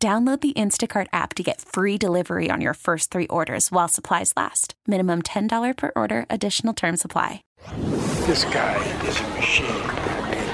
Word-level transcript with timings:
Download 0.00 0.40
the 0.40 0.52
Instacart 0.52 1.08
app 1.12 1.34
to 1.34 1.42
get 1.42 1.60
free 1.60 1.98
delivery 1.98 2.50
on 2.52 2.60
your 2.60 2.74
first 2.74 3.10
three 3.10 3.26
orders 3.26 3.72
while 3.72 3.88
supplies 3.88 4.32
last. 4.36 4.74
Minimum 4.86 5.22
$10 5.22 5.76
per 5.76 5.90
order, 5.96 6.24
additional 6.30 6.72
term 6.72 6.96
supply. 6.96 7.42
This 8.24 8.44
guy 8.44 8.76
is 9.08 9.18
a 9.18 9.28
machine. 9.30 9.74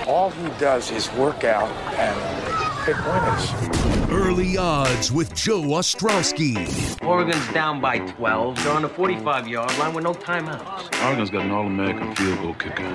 All 0.08 0.30
he 0.30 0.46
does 0.58 0.90
is 0.92 1.12
work 1.12 1.44
out 1.44 1.68
and 1.92 2.43
pick 2.84 2.96
winners. 3.06 4.10
Early 4.10 4.58
odds 4.58 5.10
with 5.10 5.34
Joe 5.34 5.62
Ostrowski. 5.62 7.02
Oregon's 7.02 7.48
down 7.52 7.80
by 7.80 7.98
12. 7.98 8.62
They're 8.62 8.72
on 8.74 8.82
the 8.82 8.88
45 8.88 9.48
yard 9.48 9.76
line 9.78 9.94
with 9.94 10.04
no 10.04 10.12
timeouts. 10.12 11.04
Oregon's 11.06 11.30
got 11.30 11.46
an 11.46 11.50
All 11.50 11.66
American 11.66 12.14
field 12.14 12.38
goal 12.40 12.54
kicker. 12.54 12.94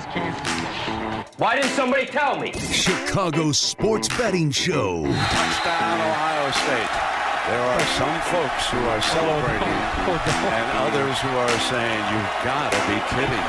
Why 1.37 1.55
didn't 1.55 1.71
somebody 1.71 2.05
tell 2.05 2.39
me? 2.39 2.51
Chicago 2.53 3.51
Sports 3.51 4.07
Betting 4.17 4.51
Show. 4.51 5.03
Touchdown, 5.05 6.01
Ohio 6.01 6.51
State. 6.51 7.09
There 7.49 7.63
are 7.63 7.79
some 7.97 8.21
folks 8.29 8.69
who 8.69 8.77
are 8.77 9.01
celebrating 9.01 9.67
and 9.67 10.77
others 10.85 11.17
who 11.17 11.29
are 11.29 11.59
saying, 11.71 11.99
you've 12.13 12.45
got 12.45 12.71
to 12.71 12.77
be 12.85 13.01
kidding. 13.09 13.45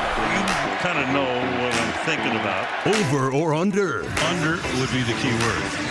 You 0.65 0.77
kind 0.81 0.97
of 0.97 1.07
know 1.13 1.29
what 1.61 1.73
I'm 1.75 1.93
thinking 2.03 2.31
about. 2.39 2.67
Over 2.87 3.31
or 3.31 3.53
under? 3.53 4.03
Under 4.25 4.53
would 4.79 4.91
be 4.91 5.03
the 5.03 5.13
key 5.21 5.33
word. 5.45 5.90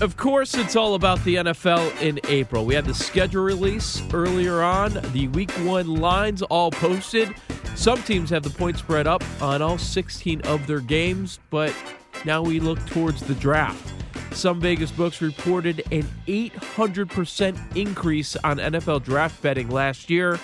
Of 0.00 0.16
course, 0.16 0.54
it's 0.54 0.74
all 0.76 0.96
about 0.96 1.22
the 1.24 1.36
NFL 1.36 2.00
in 2.02 2.20
April. 2.28 2.66
We 2.66 2.74
had 2.74 2.84
the 2.84 2.92
schedule 2.92 3.44
release 3.44 4.02
earlier 4.12 4.60
on, 4.60 4.92
the 5.12 5.28
week 5.28 5.52
one 5.52 5.94
lines 5.94 6.42
all 6.42 6.70
posted. 6.72 7.32
Some 7.76 8.02
teams 8.02 8.28
have 8.30 8.42
the 8.42 8.50
point 8.50 8.76
spread 8.76 9.06
up 9.06 9.22
on 9.40 9.62
all 9.62 9.78
16 9.78 10.40
of 10.42 10.66
their 10.66 10.80
games, 10.80 11.38
but 11.48 11.74
now 12.24 12.42
we 12.42 12.60
look 12.60 12.84
towards 12.86 13.22
the 13.22 13.34
draft. 13.34 13.92
Some 14.32 14.60
Vegas 14.60 14.90
books 14.90 15.22
reported 15.22 15.82
an 15.92 16.06
800% 16.26 17.76
increase 17.76 18.34
on 18.36 18.58
NFL 18.58 19.04
draft 19.04 19.40
betting 19.42 19.70
last 19.70 20.10
year. 20.10 20.40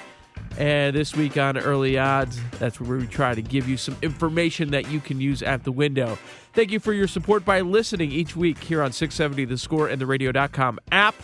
And 0.58 0.94
this 0.94 1.16
week 1.16 1.36
on 1.36 1.56
Early 1.56 1.98
Odds, 1.98 2.38
that's 2.58 2.80
where 2.80 2.98
we 2.98 3.06
try 3.06 3.34
to 3.34 3.42
give 3.42 3.68
you 3.68 3.76
some 3.76 3.96
information 4.02 4.70
that 4.72 4.90
you 4.90 5.00
can 5.00 5.20
use 5.20 5.42
at 5.42 5.64
the 5.64 5.72
window. 5.72 6.18
Thank 6.52 6.70
you 6.72 6.80
for 6.80 6.92
your 6.92 7.06
support 7.06 7.44
by 7.44 7.60
listening 7.60 8.12
each 8.12 8.36
week 8.36 8.58
here 8.58 8.82
on 8.82 8.92
670 8.92 9.44
The 9.44 9.56
Score 9.56 9.88
and 9.88 10.00
the 10.00 10.06
radio.com 10.06 10.80
app. 10.90 11.14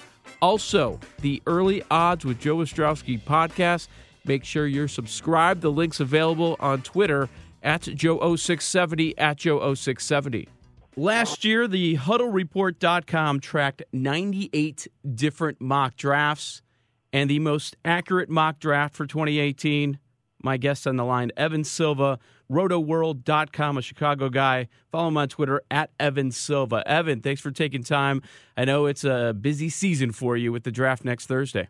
Also, 0.41 1.01
the 1.21 1.43
Early 1.47 1.83
Odds 1.91 2.25
with 2.25 2.39
Joe 2.39 2.57
Ostrowski 2.57 3.21
podcast. 3.21 3.89
Make 4.25 4.45
sure 4.45 4.67
you're 4.67 4.89
subscribed. 4.89 5.61
The 5.61 5.71
link's 5.71 6.01
available 6.01 6.57
on 6.61 6.83
Twitter 6.83 7.29
at 7.63 7.83
Joe0670 7.83 9.15
at 9.19 9.39
Joe0670. 9.39 10.49
Last 10.97 11.45
year, 11.45 11.69
the 11.69 11.97
HuddleReport.com 11.97 13.41
tracked 13.41 13.83
98 13.93 14.89
different 15.15 15.61
mock 15.61 15.97
drafts. 15.97 16.63
And 17.13 17.31
the 17.31 17.39
most 17.39 17.77
accurate 17.85 18.29
mock 18.29 18.59
draft 18.59 18.95
for 18.95 19.07
2018, 19.07 19.99
my 20.43 20.57
guest 20.57 20.87
on 20.87 20.97
the 20.97 21.05
line, 21.05 21.33
Evan 21.37 21.65
Silva, 21.65 22.19
rotoworld.com, 22.51 23.79
a 23.79 23.83
Chicago 23.83 24.29
guy. 24.29 24.69
Follow 24.91 25.09
him 25.09 25.17
on 25.17 25.29
Twitter 25.29 25.63
at 25.71 25.91
Evan 25.99 26.31
Silva. 26.31 26.83
Evan, 26.87 27.21
thanks 27.21 27.41
for 27.41 27.51
taking 27.51 27.83
time. 27.83 28.23
I 28.57 28.65
know 28.65 28.87
it's 28.87 29.05
a 29.05 29.35
busy 29.39 29.69
season 29.69 30.13
for 30.13 30.37
you 30.37 30.53
with 30.53 30.65
the 30.65 30.71
draft 30.71 31.05
next 31.05 31.27
Thursday. 31.27 31.69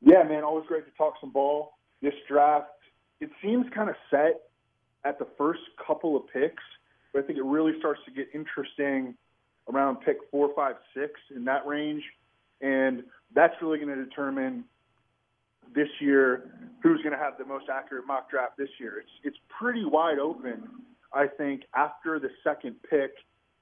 Yeah, 0.00 0.22
man, 0.22 0.44
always 0.44 0.66
great 0.66 0.84
to 0.86 0.92
talk 0.96 1.14
some 1.20 1.30
ball. 1.30 1.78
This 2.02 2.14
draft, 2.28 2.70
it 3.20 3.30
seems 3.42 3.66
kind 3.74 3.90
of 3.90 3.96
set 4.10 4.42
at 5.04 5.18
the 5.18 5.26
first 5.36 5.60
couple 5.84 6.16
of 6.16 6.22
picks, 6.32 6.62
but 7.12 7.22
I 7.22 7.26
think 7.26 7.38
it 7.38 7.44
really 7.44 7.72
starts 7.78 8.00
to 8.06 8.10
get 8.10 8.28
interesting 8.34 9.14
around 9.72 9.96
pick 9.96 10.16
four, 10.30 10.50
five, 10.54 10.76
six 10.94 11.12
in 11.34 11.44
that 11.44 11.66
range. 11.66 12.02
And 12.60 13.04
that's 13.34 13.54
really 13.62 13.78
going 13.78 13.94
to 13.94 14.04
determine 14.04 14.64
this 15.74 15.88
year 16.00 16.50
who's 16.82 17.00
going 17.02 17.12
to 17.12 17.18
have 17.18 17.38
the 17.38 17.44
most 17.44 17.66
accurate 17.72 18.06
mock 18.06 18.30
draft 18.30 18.56
this 18.56 18.68
year. 18.78 18.98
It's 18.98 19.10
it's 19.24 19.36
pretty 19.58 19.84
wide 19.84 20.18
open, 20.18 20.62
I 21.12 21.26
think, 21.26 21.62
after 21.74 22.18
the 22.18 22.30
second 22.42 22.76
pick, 22.88 23.12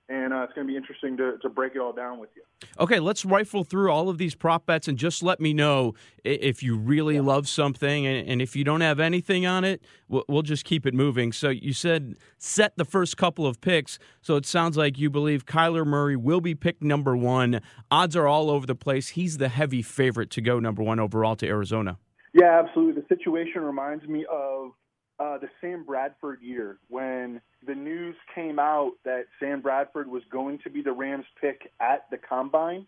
and 0.09 0.33
uh, 0.33 0.43
it's 0.43 0.53
going 0.55 0.67
to 0.67 0.71
be 0.71 0.77
interesting 0.77 1.17
to, 1.19 1.37
to 1.39 1.49
break 1.49 1.75
it 1.75 1.79
all 1.79 1.93
down 1.93 2.19
with 2.19 2.31
you. 2.35 2.43
Okay, 2.81 2.99
let's 2.99 3.25
rifle 3.25 3.63
through 3.63 3.91
all 3.91 4.09
of 4.09 4.17
these 4.17 4.35
prop 4.35 4.65
bets 4.65 4.89
and 4.89 4.97
just 4.97 5.23
let 5.23 5.39
me 5.39 5.53
know 5.53 5.95
if 6.25 6.63
you 6.63 6.77
really 6.77 7.17
yeah. 7.17 7.21
love 7.21 7.49
something, 7.49 8.07
and, 8.07 8.29
and, 8.29 8.43
if 8.43 8.57
you 8.57 8.65
don't 8.65 8.81
have 8.81 9.01
anything 9.01 9.47
on 9.47 9.65
it, 9.65 9.83
we'll, 10.09 10.25
we'll 10.29 10.43
just 10.43 10.65
keep 10.65 10.87
it 10.87 10.95
moving. 10.95 11.33
So 11.33 11.51
you 11.51 11.73
said 11.73 12.17
set 12.39 12.77
the 12.77 12.85
first 12.85 13.17
couple 13.17 13.47
of 13.47 13.61
picks, 13.61 13.99
so 14.23 14.37
it 14.37 14.47
sounds 14.47 14.77
like 14.77 14.99
you 14.99 15.11
believe 15.11 15.45
Kyler 15.45 15.87
Murray 15.87 16.17
will 16.17 16.41
be 16.41 16.55
picked 16.55 16.83
number 16.83 17.17
one. 17.17 17.61
Odds 17.91 18.17
are 18.17 18.27
all 18.27 18.51
over 18.51 18.67
the 18.67 18.75
place. 18.75 19.11
He's 19.11 19.39
the 19.39 19.49
heavy 19.49 19.83
favorite 19.83 20.31
to 20.31 20.41
go 20.41 20.59
number 20.59 20.83
one 20.83 20.99
overall 20.99 21.37
to 21.37 21.47
Arizona. 21.47 21.99
Yeah, 22.33 22.63
absolutely. 22.65 23.03
The 23.03 23.09
situation 23.09 23.63
reminds 23.63 24.07
me 24.07 24.25
of 24.31 24.73
uh, 25.19 25.39
the 25.39 25.49
Sam 25.61 25.85
Bradford 25.85 26.41
year 26.43 26.79
when 26.89 27.41
the 27.67 27.75
news 27.75 28.17
came 28.35 28.59
out 28.59 28.93
that 29.05 29.25
Sam 29.41 29.61
Bradford 29.61 30.09
was 30.09 30.23
going 30.31 30.59
to 30.65 30.71
be 30.71 30.83
the 30.83 30.93
Rams 30.93 31.27
pick 31.41 31.71
at 31.81 32.07
the 32.11 32.19
combine. 32.19 32.87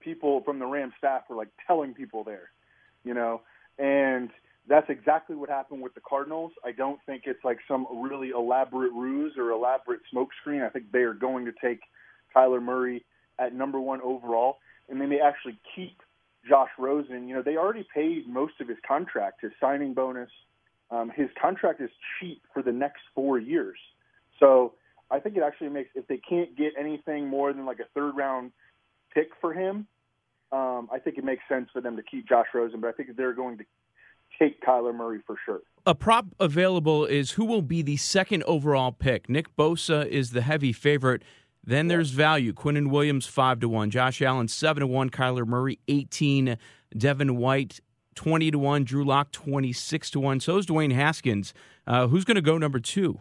People 0.00 0.42
from 0.44 0.58
the 0.58 0.66
Rams 0.66 0.92
staff 0.98 1.22
were 1.28 1.36
like 1.36 1.48
telling 1.66 1.94
people 1.94 2.24
there, 2.24 2.50
you 3.04 3.14
know, 3.14 3.42
and 3.78 4.30
that's 4.68 4.88
exactly 4.88 5.36
what 5.36 5.48
happened 5.48 5.82
with 5.82 5.94
the 5.94 6.00
Cardinals. 6.06 6.52
I 6.64 6.72
don't 6.72 7.00
think 7.06 7.22
it's 7.26 7.44
like 7.44 7.58
some 7.66 7.86
really 7.92 8.30
elaborate 8.30 8.92
ruse 8.92 9.34
or 9.36 9.50
elaborate 9.50 10.00
smokescreen. 10.14 10.64
I 10.64 10.70
think 10.70 10.92
they 10.92 11.00
are 11.00 11.14
going 11.14 11.44
to 11.46 11.52
take 11.62 11.80
Kyler 12.34 12.62
Murray 12.62 13.04
at 13.38 13.54
number 13.54 13.80
one 13.80 14.00
overall, 14.02 14.58
and 14.88 15.00
they 15.00 15.06
may 15.06 15.20
actually 15.20 15.58
keep 15.74 15.98
Josh 16.48 16.70
Rosen. 16.78 17.26
You 17.26 17.36
know, 17.36 17.42
they 17.42 17.56
already 17.56 17.86
paid 17.94 18.28
most 18.28 18.54
of 18.60 18.68
his 18.68 18.78
contract, 18.86 19.40
his 19.42 19.52
signing 19.60 19.94
bonus. 19.94 20.30
Um, 20.90 21.10
his 21.14 21.28
contract 21.40 21.80
is 21.80 21.90
cheap 22.18 22.42
for 22.52 22.62
the 22.62 22.72
next 22.72 23.02
four 23.14 23.38
years. 23.38 23.78
So 24.38 24.74
I 25.10 25.20
think 25.20 25.36
it 25.36 25.42
actually 25.42 25.68
makes 25.68 25.90
if 25.94 26.06
they 26.08 26.18
can't 26.18 26.56
get 26.56 26.72
anything 26.78 27.28
more 27.28 27.52
than 27.52 27.66
like 27.66 27.78
a 27.78 27.88
third 27.94 28.16
round 28.16 28.52
pick 29.14 29.28
for 29.40 29.52
him, 29.52 29.86
um, 30.52 30.88
I 30.92 30.98
think 30.98 31.18
it 31.18 31.24
makes 31.24 31.42
sense 31.48 31.68
for 31.72 31.80
them 31.80 31.96
to 31.96 32.02
keep 32.02 32.28
Josh 32.28 32.46
Rosen. 32.52 32.80
But 32.80 32.88
I 32.88 32.92
think 32.92 33.16
they're 33.16 33.32
going 33.32 33.58
to 33.58 33.64
take 34.38 34.62
Kyler 34.62 34.94
Murray 34.94 35.20
for 35.26 35.36
sure. 35.44 35.60
A 35.86 35.94
prop 35.94 36.26
available 36.38 37.06
is 37.06 37.32
who 37.32 37.44
will 37.44 37.62
be 37.62 37.82
the 37.82 37.96
second 37.96 38.42
overall 38.44 38.92
pick. 38.92 39.28
Nick 39.28 39.54
Bosa 39.56 40.06
is 40.06 40.30
the 40.30 40.42
heavy 40.42 40.72
favorite. 40.72 41.22
Then 41.62 41.88
there's 41.88 42.10
value. 42.10 42.52
Quinnen 42.52 42.88
Williams 42.88 43.26
five 43.26 43.60
to 43.60 43.68
one, 43.68 43.90
Josh 43.90 44.22
Allen 44.22 44.48
seven 44.48 44.80
to 44.80 44.86
one, 44.86 45.10
Kyler 45.10 45.46
Murray 45.46 45.78
eighteen, 45.88 46.56
Devin 46.96 47.36
White 47.36 47.80
twenty 48.20 48.50
to 48.50 48.58
one, 48.58 48.84
Drew 48.84 49.02
Lock 49.02 49.32
twenty 49.32 49.72
six 49.72 50.10
to 50.10 50.20
one. 50.20 50.40
So 50.40 50.58
is 50.58 50.66
Dwayne 50.66 50.92
Haskins. 50.92 51.54
Uh, 51.86 52.06
who's 52.06 52.24
going 52.26 52.34
to 52.34 52.42
go 52.42 52.58
number 52.58 52.78
two? 52.78 53.18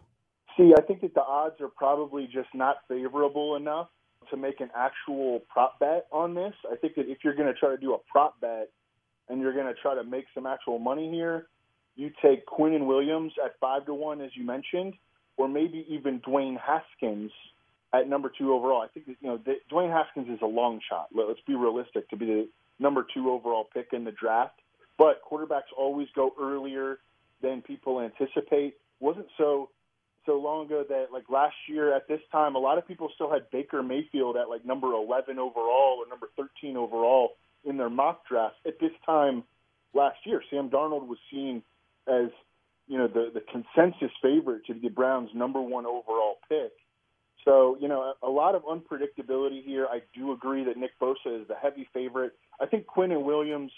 See, 0.57 0.73
I 0.77 0.81
think 0.81 0.99
that 1.01 1.13
the 1.13 1.23
odds 1.23 1.61
are 1.61 1.69
probably 1.69 2.25
just 2.25 2.49
not 2.53 2.77
favorable 2.89 3.55
enough 3.55 3.87
to 4.29 4.35
make 4.35 4.59
an 4.59 4.69
actual 4.75 5.39
prop 5.47 5.79
bet 5.79 6.07
on 6.11 6.33
this. 6.33 6.53
I 6.69 6.75
think 6.75 6.95
that 6.95 7.07
if 7.07 7.19
you're 7.23 7.33
going 7.33 7.47
to 7.47 7.57
try 7.57 7.69
to 7.69 7.77
do 7.77 7.93
a 7.93 7.97
prop 8.11 8.41
bet 8.41 8.69
and 9.29 9.39
you're 9.39 9.53
going 9.53 9.73
to 9.73 9.79
try 9.81 9.95
to 9.95 10.03
make 10.03 10.25
some 10.35 10.45
actual 10.45 10.79
money 10.79 11.09
here, 11.09 11.47
you 11.95 12.11
take 12.21 12.45
Quinnen 12.45 12.85
Williams 12.85 13.31
at 13.43 13.57
five 13.61 13.85
to 13.85 13.93
one, 13.93 14.19
as 14.19 14.31
you 14.35 14.45
mentioned, 14.45 14.95
or 15.37 15.47
maybe 15.47 15.85
even 15.87 16.19
Dwayne 16.19 16.57
Haskins 16.59 17.31
at 17.93 18.09
number 18.09 18.29
two 18.37 18.53
overall. 18.53 18.81
I 18.81 18.87
think 18.87 19.05
that, 19.05 19.15
you 19.21 19.29
know 19.29 19.39
Dwayne 19.71 19.91
Haskins 19.91 20.27
is 20.29 20.41
a 20.41 20.45
long 20.45 20.81
shot. 20.89 21.07
Let's 21.15 21.39
be 21.47 21.55
realistic 21.55 22.09
to 22.09 22.17
be 22.17 22.25
the 22.25 22.49
number 22.79 23.05
two 23.13 23.31
overall 23.31 23.65
pick 23.73 23.93
in 23.93 24.03
the 24.03 24.11
draft. 24.11 24.59
But 24.99 25.21
quarterbacks 25.23 25.71
always 25.75 26.09
go 26.13 26.33
earlier 26.39 26.99
than 27.41 27.61
people 27.63 28.01
anticipate. 28.01 28.75
wasn't 28.99 29.27
so 29.37 29.69
so 30.25 30.37
long 30.37 30.65
ago 30.65 30.83
that 30.87 31.07
like 31.11 31.23
last 31.29 31.55
year 31.67 31.95
at 31.95 32.07
this 32.07 32.19
time, 32.31 32.55
a 32.55 32.59
lot 32.59 32.77
of 32.77 32.85
people 32.85 33.09
still 33.15 33.31
had 33.31 33.49
Baker 33.49 33.81
Mayfield 33.81 34.35
at 34.35 34.49
like 34.49 34.65
number 34.65 34.91
11 34.91 35.39
overall 35.39 35.97
or 35.99 36.07
number 36.07 36.29
13 36.35 36.75
overall 36.75 37.31
in 37.63 37.77
their 37.77 37.89
mock 37.89 38.27
drafts. 38.27 38.57
At 38.67 38.79
this 38.79 38.91
time 39.05 39.43
last 39.93 40.17
year, 40.25 40.43
Sam 40.49 40.69
Darnold 40.69 41.07
was 41.07 41.17
seen 41.31 41.63
as 42.07 42.29
you 42.87 42.97
know 42.97 43.07
the 43.07 43.31
the 43.33 43.41
consensus 43.41 44.11
favorite 44.21 44.65
to 44.65 44.73
be 44.73 44.81
the 44.81 44.89
Browns' 44.89 45.29
number 45.33 45.61
one 45.61 45.85
overall 45.85 46.39
pick. 46.49 46.73
So 47.45 47.77
you 47.79 47.87
know 47.87 48.13
a, 48.21 48.27
a 48.27 48.29
lot 48.29 48.53
of 48.53 48.63
unpredictability 48.63 49.63
here. 49.63 49.87
I 49.89 50.01
do 50.13 50.33
agree 50.33 50.65
that 50.65 50.75
Nick 50.75 50.91
Bosa 51.01 51.41
is 51.41 51.47
the 51.47 51.55
heavy 51.55 51.87
favorite. 51.93 52.33
I 52.61 52.65
think 52.65 52.85
Quinnen 52.85 53.23
Williams. 53.23 53.71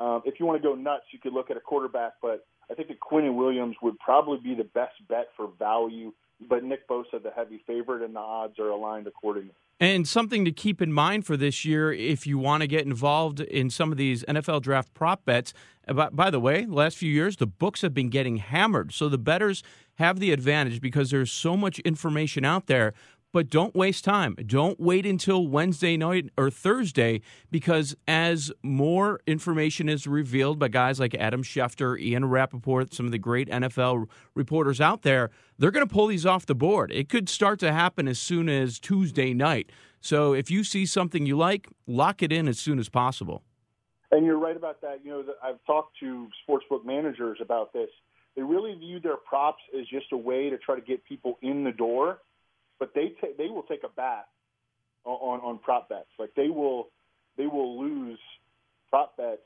Um, 0.00 0.22
if 0.24 0.40
you 0.40 0.46
want 0.46 0.60
to 0.60 0.68
go 0.68 0.74
nuts, 0.74 1.04
you 1.12 1.18
could 1.18 1.32
look 1.32 1.50
at 1.50 1.56
a 1.56 1.60
quarterback, 1.60 2.14
but 2.20 2.46
I 2.70 2.74
think 2.74 2.88
that 2.88 2.98
Quinnen 3.00 3.36
Williams 3.36 3.76
would 3.82 3.98
probably 3.98 4.38
be 4.38 4.54
the 4.54 4.64
best 4.64 4.94
bet 5.08 5.28
for 5.36 5.48
value. 5.58 6.12
But 6.48 6.64
Nick 6.64 6.88
Bosa, 6.88 7.22
the 7.22 7.30
heavy 7.34 7.62
favorite, 7.66 8.02
and 8.02 8.14
the 8.14 8.20
odds 8.20 8.58
are 8.58 8.68
aligned 8.68 9.06
accordingly. 9.06 9.54
And 9.80 10.06
something 10.06 10.44
to 10.44 10.52
keep 10.52 10.80
in 10.82 10.92
mind 10.92 11.26
for 11.26 11.36
this 11.36 11.64
year 11.64 11.92
if 11.92 12.26
you 12.26 12.38
want 12.38 12.62
to 12.62 12.66
get 12.66 12.84
involved 12.84 13.40
in 13.40 13.70
some 13.70 13.92
of 13.92 13.98
these 13.98 14.24
NFL 14.24 14.62
draft 14.62 14.94
prop 14.94 15.24
bets. 15.24 15.52
By, 15.86 16.08
by, 16.10 16.30
the 16.30 16.40
way, 16.40 16.64
last 16.66 16.96
few 16.96 17.10
years, 17.10 17.36
the 17.36 17.46
books 17.46 17.82
have 17.82 17.92
been 17.92 18.08
getting 18.08 18.38
hammered. 18.38 18.92
So 18.92 19.08
the 19.08 19.18
bettors 19.18 19.62
have 19.96 20.20
the 20.20 20.32
advantage 20.32 20.80
because 20.80 21.10
there's 21.10 21.30
so 21.30 21.56
much 21.56 21.78
information 21.80 22.44
out 22.44 22.66
there. 22.66 22.94
But 23.34 23.50
don't 23.50 23.74
waste 23.74 24.04
time. 24.04 24.36
Don't 24.46 24.78
wait 24.78 25.04
until 25.04 25.48
Wednesday 25.48 25.96
night 25.96 26.30
or 26.38 26.50
Thursday 26.50 27.20
because 27.50 27.96
as 28.06 28.52
more 28.62 29.18
information 29.26 29.88
is 29.88 30.06
revealed 30.06 30.60
by 30.60 30.68
guys 30.68 31.00
like 31.00 31.16
Adam 31.16 31.42
Schefter, 31.42 31.98
Ian 31.98 32.26
Rapoport, 32.26 32.94
some 32.94 33.06
of 33.06 33.10
the 33.10 33.18
great 33.18 33.48
NFL 33.48 34.06
reporters 34.36 34.80
out 34.80 35.02
there, 35.02 35.32
they're 35.58 35.72
going 35.72 35.84
to 35.84 35.92
pull 35.92 36.06
these 36.06 36.24
off 36.24 36.46
the 36.46 36.54
board. 36.54 36.92
It 36.92 37.08
could 37.08 37.28
start 37.28 37.58
to 37.58 37.72
happen 37.72 38.06
as 38.06 38.20
soon 38.20 38.48
as 38.48 38.78
Tuesday 38.78 39.34
night. 39.34 39.72
So 40.00 40.32
if 40.32 40.48
you 40.48 40.62
see 40.62 40.86
something 40.86 41.26
you 41.26 41.36
like, 41.36 41.66
lock 41.88 42.22
it 42.22 42.30
in 42.30 42.46
as 42.46 42.60
soon 42.60 42.78
as 42.78 42.88
possible. 42.88 43.42
And 44.12 44.24
you're 44.24 44.38
right 44.38 44.56
about 44.56 44.80
that. 44.82 45.00
You 45.02 45.10
know, 45.10 45.24
I've 45.42 45.58
talked 45.66 45.98
to 45.98 46.28
sportsbook 46.48 46.84
managers 46.84 47.38
about 47.40 47.72
this. 47.72 47.90
They 48.36 48.42
really 48.42 48.76
view 48.76 49.00
their 49.00 49.16
props 49.16 49.62
as 49.76 49.88
just 49.88 50.12
a 50.12 50.16
way 50.16 50.50
to 50.50 50.58
try 50.58 50.76
to 50.76 50.80
get 50.80 51.04
people 51.04 51.36
in 51.42 51.64
the 51.64 51.72
door 51.72 52.20
but 52.84 52.92
they 52.94 53.14
ta- 53.20 53.32
they 53.38 53.46
will 53.46 53.62
take 53.62 53.82
a 53.82 53.88
bath 53.88 54.26
on, 55.04 55.40
on 55.40 55.58
prop 55.58 55.88
bets. 55.88 56.08
Like 56.18 56.30
they 56.36 56.48
will 56.48 56.88
they 57.38 57.46
will 57.46 57.80
lose 57.80 58.18
prop 58.90 59.16
bets 59.16 59.40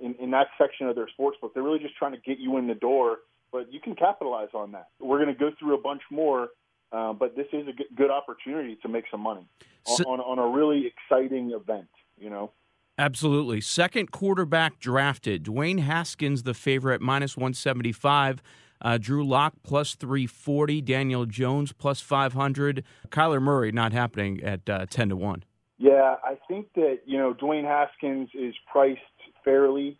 in, 0.00 0.14
in 0.20 0.30
that 0.32 0.48
section 0.58 0.88
of 0.88 0.96
their 0.96 1.08
sports 1.08 1.38
book. 1.40 1.54
They're 1.54 1.62
really 1.62 1.78
just 1.78 1.96
trying 1.96 2.12
to 2.12 2.20
get 2.20 2.38
you 2.38 2.56
in 2.58 2.66
the 2.66 2.74
door, 2.74 3.18
but 3.52 3.72
you 3.72 3.80
can 3.80 3.94
capitalize 3.94 4.48
on 4.54 4.72
that. 4.72 4.88
We're 4.98 5.22
going 5.22 5.32
to 5.34 5.38
go 5.38 5.50
through 5.58 5.74
a 5.74 5.80
bunch 5.80 6.02
more, 6.10 6.48
uh, 6.92 7.12
but 7.12 7.36
this 7.36 7.46
is 7.52 7.66
a 7.68 7.94
good 7.94 8.10
opportunity 8.10 8.76
to 8.82 8.88
make 8.88 9.04
some 9.10 9.20
money 9.20 9.46
so, 9.86 10.04
on, 10.04 10.20
on, 10.20 10.38
on 10.38 10.52
a 10.52 10.56
really 10.56 10.86
exciting 10.86 11.52
event. 11.52 11.88
You 12.18 12.30
know. 12.30 12.50
Absolutely. 12.98 13.60
Second 13.60 14.10
quarterback 14.10 14.80
drafted. 14.80 15.44
Dwayne 15.44 15.78
Haskins, 15.78 16.42
the 16.42 16.54
favorite, 16.54 17.00
minus 17.00 17.36
175. 17.36 18.42
Uh, 18.82 18.98
Drew 18.98 19.26
Lock 19.26 19.54
plus 19.62 19.94
340, 19.94 20.80
Daniel 20.80 21.26
Jones 21.26 21.72
plus 21.72 22.00
500, 22.00 22.84
Kyler 23.08 23.42
Murray 23.42 23.72
not 23.72 23.92
happening 23.92 24.42
at 24.42 24.68
uh, 24.68 24.86
10 24.86 25.10
to 25.10 25.16
1. 25.16 25.44
Yeah, 25.78 26.16
I 26.22 26.36
think 26.46 26.68
that, 26.74 27.00
you 27.06 27.18
know, 27.18 27.32
Dwayne 27.32 27.64
Haskins 27.64 28.28
is 28.34 28.54
priced 28.70 29.00
fairly 29.44 29.98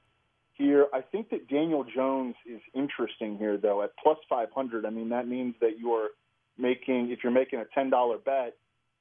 here. 0.53 0.87
I 0.93 1.01
think 1.01 1.31
that 1.31 1.49
Daniel 1.49 1.85
Jones 1.85 2.35
is 2.47 2.61
interesting 2.75 3.39
here, 3.39 3.57
though, 3.57 3.83
at 3.83 3.93
plus 4.03 4.19
500. 4.29 4.85
I 4.85 4.91
mean, 4.91 5.09
that 5.09 5.27
means 5.27 5.55
that 5.61 5.79
you're 5.79 6.11
making, 6.59 7.11
if 7.11 7.21
you're 7.23 7.33
making 7.33 7.61
a 7.61 7.79
$10 7.79 8.25
bet, 8.25 8.57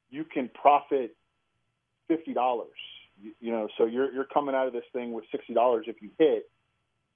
you 0.09 0.23
can 0.23 0.49
profit 0.49 1.15
$50. 2.09 2.63
You, 3.21 3.31
you 3.41 3.51
know, 3.51 3.67
so 3.77 3.85
you're, 3.85 4.11
you're 4.13 4.23
coming 4.23 4.55
out 4.55 4.67
of 4.67 4.73
this 4.73 4.85
thing 4.93 5.11
with 5.11 5.25
$60 5.33 5.81
if 5.87 6.01
you 6.01 6.09
hit. 6.17 6.49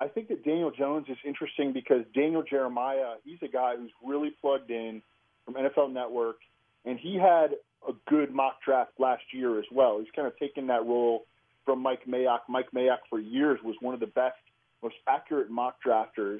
I 0.04 0.10
think 0.10 0.28
that 0.28 0.44
Daniel 0.44 0.70
Jones 0.70 1.08
is 1.08 1.18
interesting 1.26 1.72
because 1.72 2.02
Daniel 2.14 2.44
Jeremiah, 2.44 3.16
he's 3.24 3.38
a 3.42 3.48
guy 3.48 3.78
who's 3.78 3.92
really 4.06 4.32
plugged 4.42 4.70
in 4.70 5.02
from 5.46 5.54
NFL 5.54 5.94
Network, 5.94 6.38
and 6.84 7.00
he 7.00 7.16
had 7.16 7.56
a 7.88 7.94
good 8.10 8.34
mock 8.34 8.62
draft 8.66 8.92
last 9.00 9.24
year 9.32 9.60
as 9.60 9.66
well. 9.72 10.00
He's 10.00 10.12
kind 10.14 10.28
of 10.28 10.38
taken 10.38 10.68
that 10.68 10.86
role 10.86 11.24
from 11.64 11.80
Mike 11.80 12.06
Mayock. 12.06 12.40
Mike 12.50 12.72
Mayock 12.76 12.98
for 13.10 13.18
years 13.18 13.60
was 13.64 13.76
one 13.80 13.94
of 13.94 14.02
the 14.02 14.08
best, 14.08 14.36
most 14.82 14.96
accurate 15.08 15.50
mock 15.50 15.78
drafters 15.86 16.40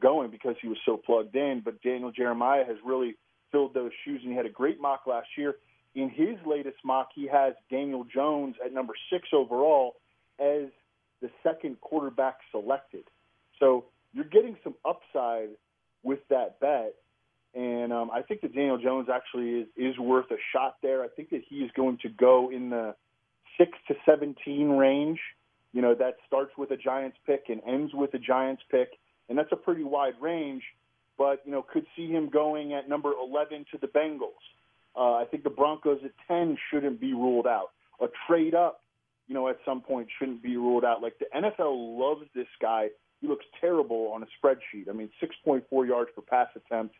going 0.00 0.30
because 0.30 0.54
he 0.62 0.68
was 0.68 0.78
so 0.86 0.96
plugged 0.96 1.34
in. 1.34 1.62
But 1.64 1.82
Daniel 1.82 2.12
Jeremiah 2.12 2.64
has 2.64 2.76
really 2.84 3.16
filled 3.50 3.74
those 3.74 3.90
shoes, 4.04 4.20
and 4.22 4.30
he 4.30 4.36
had 4.36 4.46
a 4.46 4.50
great 4.50 4.80
mock 4.80 5.08
last 5.08 5.28
year. 5.36 5.56
In 5.96 6.10
his 6.10 6.36
latest 6.46 6.76
mock, 6.84 7.08
he 7.12 7.26
has 7.26 7.54
Daniel 7.70 8.04
Jones 8.04 8.54
at 8.64 8.72
number 8.72 8.94
six 9.10 9.28
overall 9.32 9.96
as 10.38 10.68
the 11.20 11.30
second 11.42 11.80
quarterback 11.80 12.38
selected. 12.50 13.04
So 13.58 13.84
you're 14.12 14.24
getting 14.24 14.56
some 14.64 14.74
upside 14.84 15.50
with 16.02 16.20
that 16.28 16.60
bet. 16.60 16.94
And 17.54 17.92
um, 17.92 18.10
I 18.12 18.22
think 18.22 18.42
that 18.42 18.54
Daniel 18.54 18.78
Jones 18.78 19.08
actually 19.12 19.60
is, 19.60 19.66
is 19.76 19.98
worth 19.98 20.30
a 20.30 20.36
shot 20.52 20.76
there. 20.82 21.02
I 21.02 21.08
think 21.08 21.30
that 21.30 21.42
he 21.48 21.56
is 21.56 21.70
going 21.76 21.98
to 22.02 22.08
go 22.08 22.50
in 22.50 22.70
the 22.70 22.94
6 23.58 23.70
to 23.88 23.94
17 24.06 24.70
range. 24.70 25.18
You 25.72 25.82
know, 25.82 25.94
that 25.94 26.16
starts 26.26 26.52
with 26.56 26.70
a 26.70 26.76
Giants 26.76 27.16
pick 27.26 27.44
and 27.48 27.60
ends 27.66 27.92
with 27.92 28.14
a 28.14 28.18
Giants 28.18 28.62
pick. 28.70 28.90
And 29.28 29.38
that's 29.38 29.52
a 29.52 29.56
pretty 29.56 29.84
wide 29.84 30.14
range, 30.20 30.62
but, 31.16 31.40
you 31.44 31.52
know, 31.52 31.62
could 31.62 31.86
see 31.94 32.08
him 32.08 32.28
going 32.28 32.72
at 32.72 32.88
number 32.88 33.12
11 33.12 33.66
to 33.70 33.78
the 33.78 33.86
Bengals. 33.86 34.42
Uh, 34.96 35.14
I 35.14 35.24
think 35.30 35.44
the 35.44 35.50
Broncos 35.50 36.00
at 36.04 36.10
10 36.26 36.58
shouldn't 36.70 37.00
be 37.00 37.12
ruled 37.12 37.46
out. 37.46 37.70
A 38.00 38.06
trade 38.26 38.56
up 38.56 38.80
you 39.30 39.34
know, 39.34 39.46
at 39.46 39.58
some 39.64 39.80
point 39.80 40.08
shouldn't 40.18 40.42
be 40.42 40.56
ruled 40.56 40.84
out. 40.84 41.00
Like 41.00 41.16
the 41.20 41.26
NFL 41.32 41.96
loves 41.96 42.26
this 42.34 42.48
guy. 42.60 42.88
He 43.20 43.28
looks 43.28 43.44
terrible 43.60 44.10
on 44.12 44.24
a 44.24 44.26
spreadsheet. 44.26 44.88
I 44.88 44.92
mean, 44.92 45.08
6.4 45.22 45.86
yards 45.86 46.10
per 46.16 46.22
pass 46.22 46.48
attempt 46.56 46.96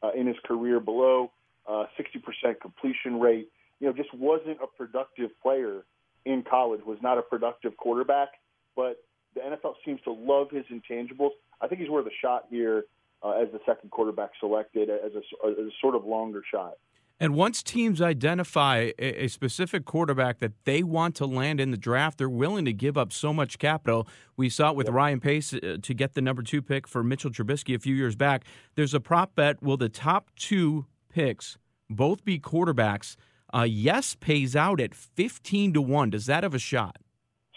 uh, 0.00 0.12
in 0.14 0.28
his 0.28 0.36
career, 0.44 0.78
below 0.78 1.32
uh, 1.68 1.86
60% 1.98 2.60
completion 2.60 3.18
rate. 3.18 3.48
You 3.80 3.88
know, 3.88 3.92
just 3.92 4.14
wasn't 4.14 4.58
a 4.62 4.68
productive 4.68 5.30
player 5.42 5.82
in 6.24 6.44
college. 6.48 6.82
Was 6.86 6.98
not 7.02 7.18
a 7.18 7.22
productive 7.22 7.76
quarterback. 7.76 8.28
But 8.76 9.02
the 9.34 9.40
NFL 9.40 9.74
seems 9.84 10.00
to 10.02 10.12
love 10.12 10.50
his 10.52 10.64
intangibles. 10.66 11.30
I 11.60 11.66
think 11.66 11.80
he's 11.80 11.90
worth 11.90 12.06
a 12.06 12.14
shot 12.20 12.44
here 12.48 12.84
uh, 13.24 13.30
as 13.30 13.48
the 13.50 13.58
second 13.66 13.90
quarterback 13.90 14.30
selected 14.38 14.88
as 14.88 15.10
a, 15.16 15.48
as 15.48 15.58
a 15.58 15.70
sort 15.80 15.96
of 15.96 16.04
longer 16.04 16.42
shot. 16.48 16.74
And 17.22 17.36
once 17.36 17.62
teams 17.62 18.02
identify 18.02 18.90
a, 18.98 19.28
specific 19.28 19.84
quarterback 19.84 20.40
that 20.40 20.64
they 20.64 20.82
want 20.82 21.14
to 21.14 21.24
land 21.24 21.60
in 21.60 21.70
the 21.70 21.76
draft, 21.76 22.18
they're 22.18 22.28
willing 22.28 22.64
to 22.64 22.72
give 22.72 22.98
up 22.98 23.12
so 23.12 23.32
much 23.32 23.60
capital. 23.60 24.08
We 24.36 24.48
saw 24.48 24.70
it 24.70 24.76
with 24.76 24.88
yep. 24.88 24.94
Ryan 24.94 25.20
Pace 25.20 25.54
uh, 25.54 25.76
to 25.80 25.94
get 25.94 26.14
the 26.14 26.20
number 26.20 26.42
two 26.42 26.60
pick 26.60 26.88
for 26.88 27.04
Mitchell 27.04 27.30
Trubisky 27.30 27.76
a 27.76 27.78
few 27.78 27.94
years 27.94 28.16
back. 28.16 28.44
There's 28.74 28.92
a 28.92 28.98
prop 28.98 29.36
bet: 29.36 29.62
will 29.62 29.76
the 29.76 29.88
top 29.88 30.30
two 30.34 30.86
picks 31.10 31.58
both 31.88 32.24
be 32.24 32.40
quarterbacks? 32.40 33.14
Uh, 33.54 33.68
yes 33.70 34.16
pays 34.16 34.56
out 34.56 34.80
at 34.80 34.92
fifteen 34.92 35.72
to 35.74 35.80
one. 35.80 36.10
Does 36.10 36.26
that 36.26 36.42
have 36.42 36.54
a 36.54 36.58
shot? 36.58 36.96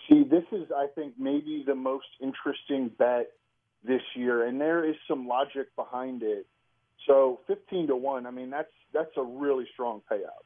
See, 0.07 0.25
this 0.29 0.43
is, 0.51 0.67
I 0.77 0.85
think, 0.93 1.15
maybe 1.17 1.63
the 1.65 1.73
most 1.73 2.05
interesting 2.21 2.91
bet 2.99 3.31
this 3.83 4.03
year, 4.13 4.45
and 4.45 4.61
there 4.61 4.87
is 4.87 4.95
some 5.07 5.27
logic 5.27 5.75
behind 5.75 6.21
it. 6.21 6.45
So, 7.07 7.39
fifteen 7.47 7.87
to 7.87 7.95
one. 7.95 8.25
I 8.25 8.31
mean, 8.31 8.49
that's 8.49 8.71
that's 8.93 9.11
a 9.17 9.23
really 9.23 9.67
strong 9.73 10.01
payout. 10.11 10.43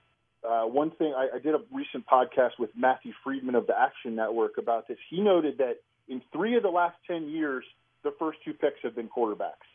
Uh, 0.48 0.68
one 0.68 0.92
thing 0.92 1.13
I, 1.16 1.36
I 1.36 1.39
did 1.39 1.54
a 1.54 1.62
recent 1.72 2.06
podcast 2.08 2.51
with 2.60 2.70
Matthew 2.75 3.13
Freedman 3.24 3.56
of 3.56 3.68
the 3.68 3.78
Action 3.78 4.16
Network 4.16 4.58
about 4.58 4.88
this. 4.88 4.98
He 5.10 5.22
noted 5.22 5.58
that 5.58 5.82
in 6.08 6.22
three 6.32 6.56
of 6.56 6.63
the 6.63 6.70
last 6.70 6.96
ten 7.08 7.30
years, 7.30 7.66
the 8.04 8.13
first 8.18 8.39
two 8.46 8.54
picks 8.54 8.80
have 8.84 8.96
been 8.96 9.10
quarterbacks. 9.10 9.68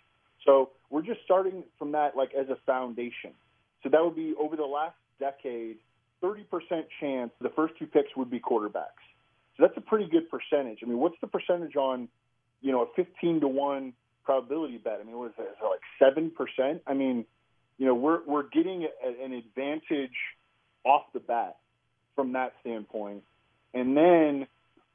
So 0.45 0.71
we're 0.91 1.03
just 1.03 1.21
starting 1.25 1.65
from 1.79 1.93
that 1.93 2.17
like 2.17 2.33
as 2.35 2.49
a 2.49 2.57
foundation. 2.67 3.33
So 3.83 3.89
that 3.91 4.03
would 4.03 4.17
be 4.17 4.35
over 4.39 4.57
the 4.57 4.65
last 4.65 4.97
decade, 5.19 5.77
30% 6.23 6.45
chance 7.01 7.31
the 7.41 7.51
first 7.51 7.75
two 7.79 7.87
picks 7.87 8.17
would 8.17 8.31
be 8.31 8.41
quarterbacks. 8.41 9.05
So 9.57 9.63
that's 9.67 9.77
a 9.77 9.81
pretty 9.81 10.09
good 10.11 10.31
percentage. 10.31 10.79
I 10.83 10.87
mean, 10.87 10.99
what's 10.99 11.17
the 11.21 11.27
percentage 11.27 11.77
on, 11.77 12.09
you 12.61 12.73
know, 12.73 12.83
a 12.83 12.87
15 12.97 13.41
to 13.41 13.49
1 13.49 13.93
probability 14.25 14.79
bet? 14.79 14.99
I 15.01 15.05
mean, 15.05 15.17
what 15.17 15.27
is 15.27 15.35
that? 15.39 15.45
Is 15.45 15.57
it 15.61 16.13
like 16.13 16.69
7%? 16.69 16.81
I 16.87 16.95
mean, 16.95 17.25
you 17.79 17.87
know, 17.87 17.95
we're 17.95 18.25
we're 18.25 18.49
getting 18.49 18.87
a, 19.05 19.25
an 19.25 19.33
advantage 19.33 20.17
off 20.85 21.03
the 21.13 21.21
bat 21.21 21.57
from 22.15 22.33
that 22.33 22.53
standpoint. 22.61 23.23
And 23.73 23.97
then, 23.97 24.47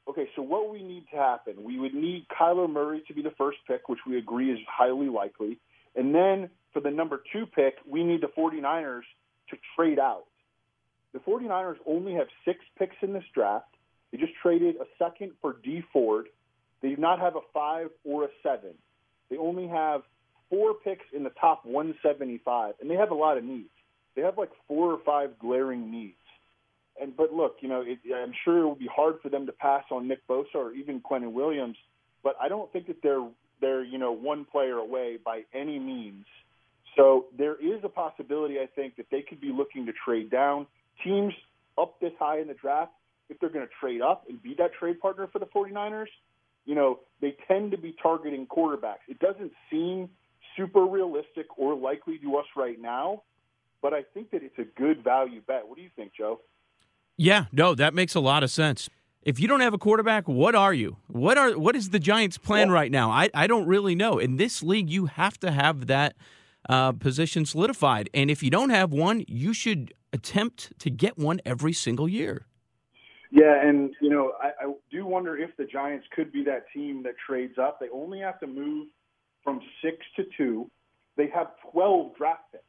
okay, 0.08 0.28
so 0.34 0.42
what 0.42 0.70
we 0.70 0.82
need 0.82 1.04
to 1.12 1.16
happen? 1.16 1.62
We 1.62 1.78
would 1.78 1.94
need 1.94 2.26
Kyler 2.28 2.70
Murray 2.70 3.02
to 3.08 3.14
be 3.14 3.22
the 3.22 3.32
first 3.36 3.58
pick, 3.66 3.88
which 3.88 4.00
we 4.06 4.16
agree 4.16 4.50
is 4.50 4.58
highly 4.66 5.08
likely. 5.08 5.58
And 5.94 6.14
then 6.14 6.48
for 6.72 6.80
the 6.80 6.90
number 6.90 7.22
two 7.32 7.46
pick, 7.46 7.74
we 7.86 8.04
need 8.04 8.22
the 8.22 8.28
49ers 8.28 9.02
to 9.50 9.56
trade 9.76 9.98
out. 9.98 10.24
The 11.12 11.18
49ers 11.18 11.76
only 11.86 12.14
have 12.14 12.28
six 12.44 12.60
picks 12.78 12.96
in 13.02 13.12
this 13.12 13.24
draft. 13.34 13.66
They 14.10 14.18
just 14.18 14.32
traded 14.42 14.76
a 14.76 14.86
second 14.98 15.32
for 15.40 15.56
Dee 15.62 15.82
Ford. 15.92 16.26
They 16.82 16.90
do 16.90 16.96
not 16.96 17.18
have 17.18 17.36
a 17.36 17.40
five 17.52 17.90
or 18.04 18.24
a 18.24 18.28
seven. 18.42 18.74
They 19.30 19.36
only 19.36 19.68
have 19.68 20.02
four 20.48 20.74
picks 20.74 21.04
in 21.14 21.22
the 21.22 21.30
top 21.40 21.64
175, 21.64 22.74
and 22.80 22.90
they 22.90 22.96
have 22.96 23.10
a 23.10 23.14
lot 23.14 23.38
of 23.38 23.44
needs. 23.44 23.70
They 24.16 24.22
have 24.22 24.36
like 24.36 24.50
four 24.66 24.92
or 24.92 24.98
five 25.04 25.38
glaring 25.38 25.90
needs. 25.90 26.14
And 27.00 27.16
but 27.16 27.32
look, 27.32 27.56
you 27.60 27.68
know, 27.68 27.82
it, 27.82 27.98
I'm 28.14 28.32
sure 28.44 28.58
it 28.58 28.64
will 28.64 28.74
be 28.74 28.88
hard 28.94 29.20
for 29.22 29.28
them 29.28 29.46
to 29.46 29.52
pass 29.52 29.84
on 29.90 30.08
Nick 30.08 30.26
Bosa 30.28 30.56
or 30.56 30.72
even 30.72 31.00
Quentin 31.00 31.32
Williams, 31.32 31.76
but 32.22 32.36
I 32.40 32.48
don't 32.48 32.70
think 32.72 32.88
that 32.88 33.02
they're 33.02 33.26
they're 33.60 33.84
you 33.84 33.96
know 33.98 34.12
one 34.12 34.44
player 34.44 34.76
away 34.76 35.16
by 35.24 35.42
any 35.54 35.78
means. 35.78 36.26
So 36.96 37.26
there 37.38 37.54
is 37.54 37.80
a 37.84 37.88
possibility, 37.88 38.58
I 38.58 38.66
think, 38.66 38.96
that 38.96 39.06
they 39.10 39.22
could 39.22 39.40
be 39.40 39.52
looking 39.52 39.86
to 39.86 39.92
trade 40.04 40.30
down. 40.30 40.66
Teams 41.04 41.32
up 41.78 41.98
this 42.00 42.12
high 42.18 42.40
in 42.40 42.48
the 42.48 42.54
draft, 42.54 42.92
if 43.28 43.38
they're 43.38 43.48
going 43.48 43.66
to 43.66 43.72
trade 43.80 44.02
up 44.02 44.24
and 44.28 44.42
be 44.42 44.54
that 44.58 44.72
trade 44.74 45.00
partner 45.00 45.28
for 45.32 45.38
the 45.38 45.46
49ers, 45.46 46.08
you 46.70 46.76
know, 46.76 47.00
they 47.20 47.34
tend 47.48 47.72
to 47.72 47.76
be 47.76 47.96
targeting 48.00 48.46
quarterbacks. 48.46 49.02
It 49.08 49.18
doesn't 49.18 49.50
seem 49.68 50.08
super 50.56 50.84
realistic 50.84 51.46
or 51.58 51.74
likely 51.74 52.16
to 52.18 52.36
us 52.36 52.46
right 52.56 52.80
now, 52.80 53.24
but 53.82 53.92
I 53.92 54.04
think 54.14 54.30
that 54.30 54.44
it's 54.44 54.56
a 54.56 54.80
good 54.80 55.02
value 55.02 55.40
bet. 55.44 55.66
What 55.66 55.76
do 55.76 55.82
you 55.82 55.90
think, 55.96 56.12
Joe? 56.16 56.38
Yeah, 57.16 57.46
no, 57.50 57.74
that 57.74 57.92
makes 57.92 58.14
a 58.14 58.20
lot 58.20 58.44
of 58.44 58.52
sense. 58.52 58.88
If 59.22 59.40
you 59.40 59.48
don't 59.48 59.62
have 59.62 59.74
a 59.74 59.78
quarterback, 59.78 60.28
what 60.28 60.54
are 60.54 60.72
you? 60.72 60.98
What 61.08 61.36
are 61.36 61.58
what 61.58 61.74
is 61.74 61.90
the 61.90 61.98
Giants' 61.98 62.38
plan 62.38 62.68
well, 62.68 62.76
right 62.76 62.92
now? 62.92 63.10
I, 63.10 63.30
I 63.34 63.48
don't 63.48 63.66
really 63.66 63.96
know. 63.96 64.20
In 64.20 64.36
this 64.36 64.62
league, 64.62 64.88
you 64.88 65.06
have 65.06 65.38
to 65.40 65.50
have 65.50 65.88
that 65.88 66.14
uh, 66.68 66.92
position 66.92 67.44
solidified, 67.46 68.08
and 68.14 68.30
if 68.30 68.44
you 68.44 68.50
don't 68.50 68.70
have 68.70 68.92
one, 68.92 69.24
you 69.26 69.52
should 69.52 69.92
attempt 70.12 70.72
to 70.78 70.88
get 70.88 71.18
one 71.18 71.40
every 71.44 71.72
single 71.72 72.08
year. 72.08 72.46
Yeah, 73.30 73.62
and 73.62 73.94
you 74.00 74.10
know, 74.10 74.32
I, 74.42 74.66
I 74.66 74.72
do 74.90 75.06
wonder 75.06 75.36
if 75.36 75.56
the 75.56 75.64
Giants 75.64 76.06
could 76.14 76.32
be 76.32 76.44
that 76.44 76.64
team 76.74 77.02
that 77.04 77.14
trades 77.26 77.58
up. 77.58 77.78
They 77.78 77.88
only 77.92 78.18
have 78.20 78.40
to 78.40 78.46
move 78.46 78.88
from 79.44 79.60
six 79.82 79.98
to 80.16 80.24
two. 80.36 80.68
They 81.16 81.28
have 81.34 81.48
12 81.72 82.16
draft 82.16 82.42
picks. 82.52 82.64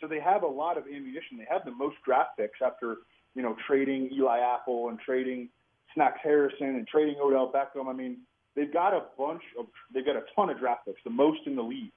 So 0.00 0.06
they 0.06 0.20
have 0.20 0.42
a 0.42 0.48
lot 0.48 0.76
of 0.76 0.84
ammunition. 0.84 1.38
They 1.38 1.46
have 1.50 1.64
the 1.64 1.70
most 1.70 1.96
draft 2.04 2.30
picks 2.38 2.58
after, 2.64 2.96
you 3.34 3.42
know, 3.42 3.56
trading 3.66 4.10
Eli 4.12 4.38
Apple 4.40 4.88
and 4.88 4.98
trading 4.98 5.48
Snacks 5.94 6.20
Harrison 6.22 6.66
and 6.66 6.86
trading 6.86 7.16
Odell 7.22 7.50
Beckham. 7.52 7.88
I 7.88 7.92
mean, 7.92 8.18
they've 8.54 8.72
got 8.72 8.92
a 8.92 9.04
bunch 9.16 9.42
of, 9.58 9.66
they've 9.94 10.04
got 10.04 10.16
a 10.16 10.24
ton 10.34 10.50
of 10.50 10.58
draft 10.58 10.86
picks, 10.86 11.00
the 11.04 11.10
most 11.10 11.40
in 11.46 11.56
the 11.56 11.62
league. 11.62 11.92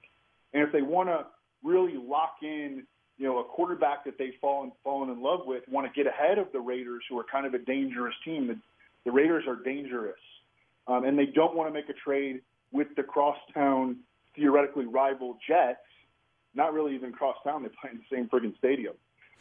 And 0.54 0.64
if 0.64 0.72
they 0.72 0.82
want 0.82 1.10
to 1.10 1.26
really 1.64 1.96
lock 1.98 2.36
in, 2.42 2.84
you 3.20 3.28
know, 3.28 3.40
a 3.40 3.44
quarterback 3.44 4.06
that 4.06 4.18
they've 4.18 4.34
fallen 4.40 4.72
fallen 4.84 5.10
in 5.10 5.22
love 5.22 5.42
with, 5.46 5.64
want 5.70 5.86
to 5.86 5.94
get 5.94 6.12
ahead 6.12 6.38
of 6.40 6.48
the 6.54 6.60
Raiders, 6.60 7.04
who 7.10 7.20
are 7.20 7.26
kind 7.30 7.46
of 7.46 7.54
a 7.54 7.60
dangerous 7.60 8.16
team. 8.24 8.48
The, 8.48 8.58
the 9.04 9.12
Raiders 9.12 9.44
are 9.46 9.58
dangerous, 9.58 10.20
um, 10.88 11.04
and 11.04 11.20
they 11.20 11.26
don't 11.26 11.56
want 11.56 11.70
to 11.70 11.74
make 11.74 11.90
a 11.90 11.94
trade 11.94 12.42
with 12.72 12.88
the 12.96 13.04
crosstown 13.04 13.98
theoretically 14.36 14.86
rival 14.86 15.38
Jets. 15.46 15.80
Not 16.56 16.74
really 16.74 16.96
even 16.96 17.12
crosstown; 17.12 17.62
they 17.62 17.70
play 17.70 17.92
in 17.92 17.98
the 17.98 18.16
same 18.16 18.30
friggin' 18.30 18.58
stadium. 18.58 18.94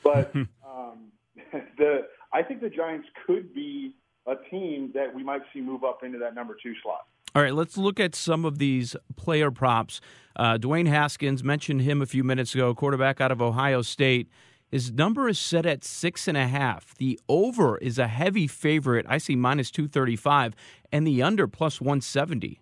But 0.02 0.34
um, 0.34 1.12
the 1.78 2.08
I 2.32 2.42
think 2.42 2.60
the 2.60 2.70
Giants 2.70 3.06
could 3.26 3.54
be 3.54 3.94
a 4.26 4.34
team 4.50 4.90
that 4.94 5.14
we 5.14 5.22
might 5.22 5.42
see 5.54 5.60
move 5.60 5.84
up 5.84 6.02
into 6.02 6.18
that 6.18 6.34
number 6.34 6.56
two 6.60 6.74
slot. 6.82 7.06
All 7.34 7.42
right, 7.42 7.54
let's 7.54 7.76
look 7.76 8.00
at 8.00 8.14
some 8.14 8.44
of 8.44 8.58
these 8.58 8.96
player 9.16 9.50
props. 9.50 10.00
Uh, 10.36 10.56
Dwayne 10.56 10.88
Haskins 10.88 11.44
mentioned 11.44 11.82
him 11.82 12.00
a 12.00 12.06
few 12.06 12.24
minutes 12.24 12.54
ago, 12.54 12.74
quarterback 12.74 13.20
out 13.20 13.30
of 13.30 13.42
Ohio 13.42 13.82
State. 13.82 14.28
His 14.70 14.92
number 14.92 15.28
is 15.28 15.38
set 15.38 15.66
at 15.66 15.84
six 15.84 16.28
and 16.28 16.36
a 16.36 16.46
half. 16.46 16.94
The 16.96 17.18
over 17.28 17.78
is 17.78 17.98
a 17.98 18.06
heavy 18.06 18.46
favorite. 18.46 19.06
I 19.08 19.18
see 19.18 19.36
minus 19.36 19.70
235, 19.70 20.54
and 20.92 21.06
the 21.06 21.22
under 21.22 21.46
plus 21.46 21.80
170. 21.80 22.60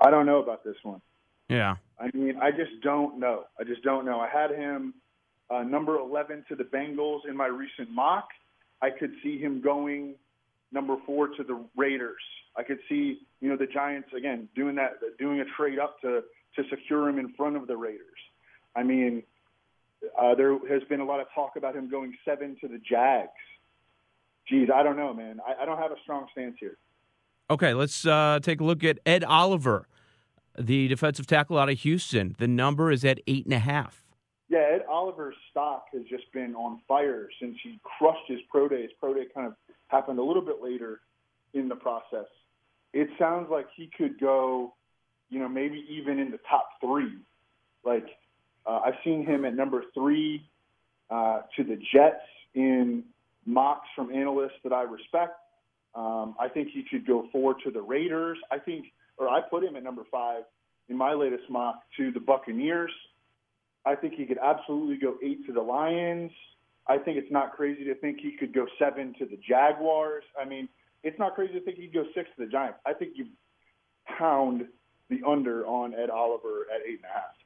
I 0.00 0.10
don't 0.10 0.26
know 0.26 0.42
about 0.42 0.64
this 0.64 0.76
one. 0.82 1.00
Yeah. 1.48 1.76
I 1.98 2.10
mean, 2.12 2.38
I 2.40 2.50
just 2.50 2.82
don't 2.82 3.18
know. 3.18 3.44
I 3.58 3.64
just 3.64 3.82
don't 3.82 4.04
know. 4.04 4.20
I 4.20 4.28
had 4.28 4.50
him 4.50 4.94
uh, 5.48 5.62
number 5.62 5.96
11 5.98 6.44
to 6.48 6.56
the 6.56 6.64
Bengals 6.64 7.20
in 7.28 7.36
my 7.36 7.46
recent 7.46 7.90
mock. 7.90 8.28
I 8.82 8.90
could 8.90 9.12
see 9.22 9.38
him 9.38 9.60
going 9.60 10.16
number 10.72 10.96
four 11.06 11.28
to 11.28 11.44
the 11.44 11.64
Raiders. 11.76 12.22
I 12.56 12.62
could 12.62 12.78
see, 12.88 13.20
you 13.40 13.48
know, 13.48 13.56
the 13.56 13.66
Giants 13.66 14.08
again 14.16 14.48
doing 14.54 14.76
that, 14.76 14.94
doing 15.18 15.40
a 15.40 15.44
trade 15.56 15.78
up 15.78 16.00
to 16.00 16.22
to 16.56 16.62
secure 16.70 17.08
him 17.08 17.18
in 17.18 17.32
front 17.34 17.56
of 17.56 17.66
the 17.66 17.76
Raiders. 17.76 18.00
I 18.74 18.82
mean, 18.82 19.22
uh, 20.18 20.34
there 20.34 20.58
has 20.68 20.82
been 20.88 21.00
a 21.00 21.04
lot 21.04 21.20
of 21.20 21.26
talk 21.34 21.56
about 21.56 21.76
him 21.76 21.90
going 21.90 22.16
seven 22.24 22.56
to 22.60 22.68
the 22.68 22.78
Jags. 22.78 23.30
Geez, 24.48 24.68
I 24.74 24.82
don't 24.82 24.96
know, 24.96 25.12
man. 25.12 25.40
I, 25.46 25.62
I 25.62 25.64
don't 25.66 25.78
have 25.78 25.90
a 25.90 26.00
strong 26.02 26.26
stance 26.32 26.56
here. 26.58 26.78
Okay, 27.50 27.74
let's 27.74 28.06
uh, 28.06 28.38
take 28.42 28.60
a 28.60 28.64
look 28.64 28.82
at 28.84 28.98
Ed 29.06 29.22
Oliver, 29.24 29.86
the 30.58 30.88
defensive 30.88 31.26
tackle 31.26 31.58
out 31.58 31.68
of 31.68 31.78
Houston. 31.80 32.34
The 32.38 32.48
number 32.48 32.90
is 32.90 33.04
at 33.04 33.20
eight 33.26 33.44
and 33.44 33.54
a 33.54 33.58
half. 33.58 34.02
Yeah, 34.48 34.64
Ed 34.72 34.84
Oliver's 34.88 35.34
stock 35.50 35.86
has 35.92 36.02
just 36.08 36.32
been 36.32 36.54
on 36.54 36.80
fire 36.86 37.28
since 37.40 37.56
he 37.62 37.80
crushed 37.82 38.28
his 38.28 38.38
pro 38.50 38.68
day. 38.68 38.82
His 38.82 38.92
pro 38.98 39.14
day 39.14 39.24
kind 39.34 39.48
of 39.48 39.54
happened 39.88 40.18
a 40.18 40.22
little 40.22 40.42
bit 40.42 40.56
later 40.62 41.00
in 41.54 41.68
the 41.68 41.74
process. 41.74 42.26
It 42.92 43.08
sounds 43.18 43.48
like 43.50 43.66
he 43.76 43.90
could 43.96 44.18
go, 44.18 44.74
you 45.28 45.38
know, 45.38 45.48
maybe 45.48 45.84
even 45.90 46.18
in 46.18 46.30
the 46.30 46.40
top 46.48 46.68
three. 46.80 47.18
Like 47.84 48.06
uh, 48.66 48.80
I've 48.84 48.94
seen 49.04 49.24
him 49.24 49.44
at 49.44 49.54
number 49.54 49.84
three 49.94 50.48
uh, 51.10 51.42
to 51.56 51.64
the 51.64 51.76
Jets 51.92 52.24
in 52.54 53.04
mocks 53.44 53.86
from 53.94 54.12
analysts 54.12 54.58
that 54.64 54.72
I 54.72 54.82
respect. 54.82 55.34
Um, 55.94 56.34
I 56.38 56.48
think 56.48 56.68
he 56.72 56.84
could 56.90 57.06
go 57.06 57.28
four 57.32 57.54
to 57.64 57.70
the 57.70 57.80
Raiders. 57.80 58.38
I 58.50 58.58
think, 58.58 58.86
or 59.18 59.28
I 59.28 59.40
put 59.40 59.64
him 59.64 59.76
at 59.76 59.82
number 59.82 60.02
five 60.10 60.42
in 60.88 60.96
my 60.96 61.14
latest 61.14 61.44
mock 61.48 61.82
to 61.96 62.12
the 62.12 62.20
Buccaneers. 62.20 62.92
I 63.84 63.94
think 63.94 64.14
he 64.14 64.26
could 64.26 64.38
absolutely 64.38 64.96
go 64.96 65.16
eight 65.22 65.46
to 65.46 65.52
the 65.52 65.62
Lions. 65.62 66.32
I 66.88 66.98
think 66.98 67.18
it's 67.18 67.30
not 67.32 67.52
crazy 67.52 67.84
to 67.84 67.94
think 67.94 68.18
he 68.20 68.36
could 68.36 68.52
go 68.52 68.66
seven 68.78 69.14
to 69.18 69.26
the 69.26 69.38
Jaguars. 69.48 70.24
I 70.40 70.44
mean, 70.44 70.68
it's 71.02 71.18
not 71.18 71.34
crazy 71.34 71.54
to 71.54 71.60
think 71.60 71.78
he'd 71.78 71.92
go 71.92 72.04
six 72.14 72.28
to 72.36 72.44
the 72.44 72.50
Giants. 72.50 72.78
I 72.86 72.92
think 72.92 73.12
you 73.14 73.26
pound 74.18 74.64
the 75.08 75.20
under 75.26 75.66
on 75.66 75.94
Ed 75.94 76.10
Oliver 76.10 76.66
at 76.74 76.82
eight 76.86 76.96
and 76.96 77.04
a 77.04 77.14
half. 77.14 77.36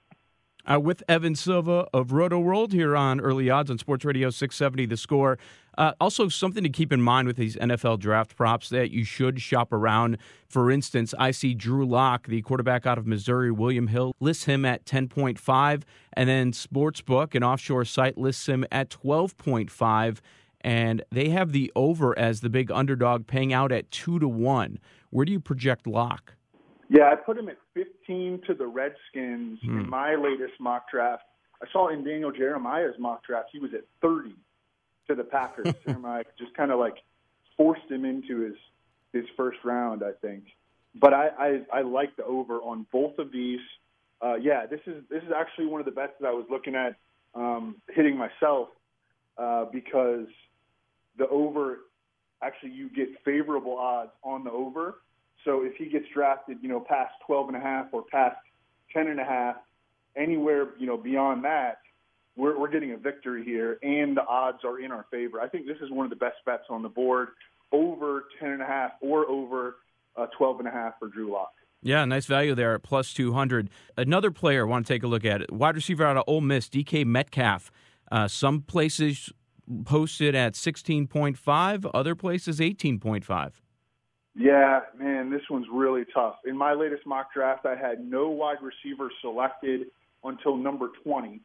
Uh, 0.70 0.78
with 0.78 1.02
Evan 1.08 1.34
Silva 1.34 1.86
of 1.92 2.12
Roto 2.12 2.38
World 2.38 2.72
here 2.72 2.94
on 2.94 3.18
Early 3.18 3.48
Odds 3.48 3.70
on 3.70 3.78
Sports 3.78 4.04
Radio 4.04 4.30
670 4.30 4.86
The 4.86 4.96
Score. 4.96 5.38
Uh, 5.78 5.92
also, 6.00 6.28
something 6.28 6.62
to 6.62 6.68
keep 6.68 6.92
in 6.92 7.00
mind 7.00 7.26
with 7.26 7.36
these 7.36 7.56
NFL 7.56 7.98
draft 8.00 8.36
props 8.36 8.68
that 8.68 8.90
you 8.90 9.04
should 9.04 9.40
shop 9.40 9.72
around. 9.72 10.18
For 10.46 10.70
instance, 10.70 11.14
I 11.18 11.30
see 11.30 11.54
Drew 11.54 11.86
Lock, 11.86 12.26
the 12.26 12.42
quarterback 12.42 12.84
out 12.84 12.98
of 12.98 13.06
Missouri, 13.06 13.50
William 13.50 13.86
Hill, 13.86 14.12
lists 14.20 14.44
him 14.44 14.64
at 14.66 14.84
10.5, 14.84 15.82
and 16.12 16.28
then 16.28 16.52
Sportsbook, 16.52 17.34
an 17.34 17.42
offshore 17.42 17.86
site, 17.86 18.18
lists 18.18 18.46
him 18.46 18.66
at 18.70 18.90
12.5, 18.90 20.18
and 20.60 21.02
they 21.10 21.30
have 21.30 21.52
the 21.52 21.72
over 21.74 22.18
as 22.18 22.40
the 22.40 22.50
big 22.50 22.70
underdog, 22.70 23.26
paying 23.26 23.52
out 23.52 23.72
at 23.72 23.90
2 23.90 24.18
to 24.18 24.28
1. 24.28 24.78
Where 25.10 25.24
do 25.24 25.32
you 25.32 25.40
project 25.40 25.86
Lock? 25.86 26.34
Yeah, 26.88 27.10
I 27.10 27.14
put 27.14 27.38
him 27.38 27.48
at 27.48 27.56
15 27.74 28.42
to 28.46 28.54
the 28.54 28.66
Redskins 28.66 29.60
hmm. 29.62 29.80
in 29.80 29.88
my 29.88 30.16
latest 30.16 30.54
mock 30.58 30.90
draft. 30.90 31.22
I 31.62 31.66
saw 31.72 31.88
in 31.88 32.04
Daniel 32.04 32.32
Jeremiah's 32.32 32.96
mock 32.98 33.24
draft, 33.24 33.50
he 33.52 33.58
was 33.58 33.72
at 33.74 33.84
30 34.02 34.34
to 35.08 35.14
the 35.14 35.24
Packers. 35.24 35.72
Jeremiah 35.86 36.24
just 36.38 36.54
kind 36.54 36.70
of 36.70 36.78
like 36.78 36.96
forced 37.56 37.90
him 37.90 38.04
into 38.04 38.40
his 38.40 38.56
his 39.12 39.24
first 39.36 39.58
round, 39.64 40.02
I 40.04 40.12
think. 40.20 40.44
But 40.94 41.12
I, 41.14 41.28
I, 41.72 41.78
I 41.78 41.82
like 41.82 42.16
the 42.16 42.24
over 42.24 42.58
on 42.58 42.86
both 42.92 43.18
of 43.18 43.32
these. 43.32 43.60
Uh, 44.22 44.36
yeah, 44.36 44.66
this 44.66 44.80
is 44.86 45.02
this 45.10 45.22
is 45.22 45.30
actually 45.36 45.66
one 45.66 45.80
of 45.80 45.84
the 45.84 45.92
bets 45.92 46.12
that 46.20 46.26
I 46.26 46.32
was 46.32 46.46
looking 46.50 46.74
at 46.74 46.96
um, 47.34 47.76
hitting 47.88 48.16
myself 48.16 48.68
uh, 49.38 49.66
because 49.72 50.26
the 51.18 51.28
over 51.28 51.78
actually 52.42 52.70
you 52.70 52.88
get 52.88 53.08
favorable 53.24 53.76
odds 53.76 54.12
on 54.22 54.44
the 54.44 54.50
over 54.50 54.96
so 55.44 55.62
if 55.64 55.74
he 55.76 55.86
gets 55.86 56.06
drafted, 56.12 56.58
you 56.62 56.68
know, 56.68 56.80
past 56.80 57.12
12 57.26 57.48
and 57.48 57.56
a 57.56 57.60
half 57.60 57.86
or 57.92 58.02
past 58.02 58.36
10 58.92 59.08
and 59.08 59.20
a 59.20 59.24
half, 59.24 59.56
anywhere, 60.16 60.68
you 60.78 60.86
know, 60.86 60.96
beyond 60.96 61.44
that, 61.44 61.78
we're, 62.36 62.58
we're 62.58 62.70
getting 62.70 62.92
a 62.92 62.96
victory 62.96 63.44
here, 63.44 63.78
and 63.82 64.16
the 64.16 64.24
odds 64.26 64.58
are 64.64 64.80
in 64.80 64.92
our 64.92 65.06
favor. 65.10 65.40
I 65.40 65.48
think 65.48 65.66
this 65.66 65.78
is 65.80 65.90
one 65.90 66.04
of 66.04 66.10
the 66.10 66.16
best 66.16 66.36
bets 66.44 66.64
on 66.68 66.82
the 66.82 66.88
board, 66.88 67.28
over 67.72 68.24
10 68.38 68.50
and 68.50 68.62
a 68.62 68.66
half 68.66 68.92
or 69.00 69.26
over 69.28 69.76
uh, 70.16 70.26
12 70.36 70.60
and 70.60 70.68
a 70.68 70.70
half 70.70 70.98
for 70.98 71.08
Drew 71.08 71.32
Lock. 71.32 71.52
Yeah, 71.82 72.04
nice 72.04 72.26
value 72.26 72.54
there 72.54 72.74
at 72.74 72.82
plus 72.82 73.14
200. 73.14 73.70
Another 73.96 74.30
player 74.30 74.66
I 74.66 74.68
want 74.68 74.86
to 74.86 74.92
take 74.92 75.02
a 75.02 75.06
look 75.06 75.24
at, 75.24 75.50
wide 75.50 75.76
receiver 75.76 76.04
out 76.04 76.16
of 76.18 76.24
Ole 76.26 76.42
Miss, 76.42 76.68
DK 76.68 77.06
Metcalf. 77.06 77.70
Uh, 78.12 78.28
some 78.28 78.60
places 78.60 79.32
posted 79.84 80.34
at 80.34 80.54
16.5, 80.54 81.90
other 81.92 82.14
places 82.14 82.60
18.5. 82.60 83.52
Yeah, 84.34 84.80
man, 84.98 85.30
this 85.30 85.42
one's 85.50 85.66
really 85.72 86.04
tough. 86.14 86.36
In 86.46 86.56
my 86.56 86.72
latest 86.72 87.06
mock 87.06 87.32
draft, 87.34 87.66
I 87.66 87.74
had 87.74 88.04
no 88.04 88.28
wide 88.28 88.58
receiver 88.62 89.10
selected 89.20 89.86
until 90.24 90.56
number 90.56 90.90
20. 91.02 91.40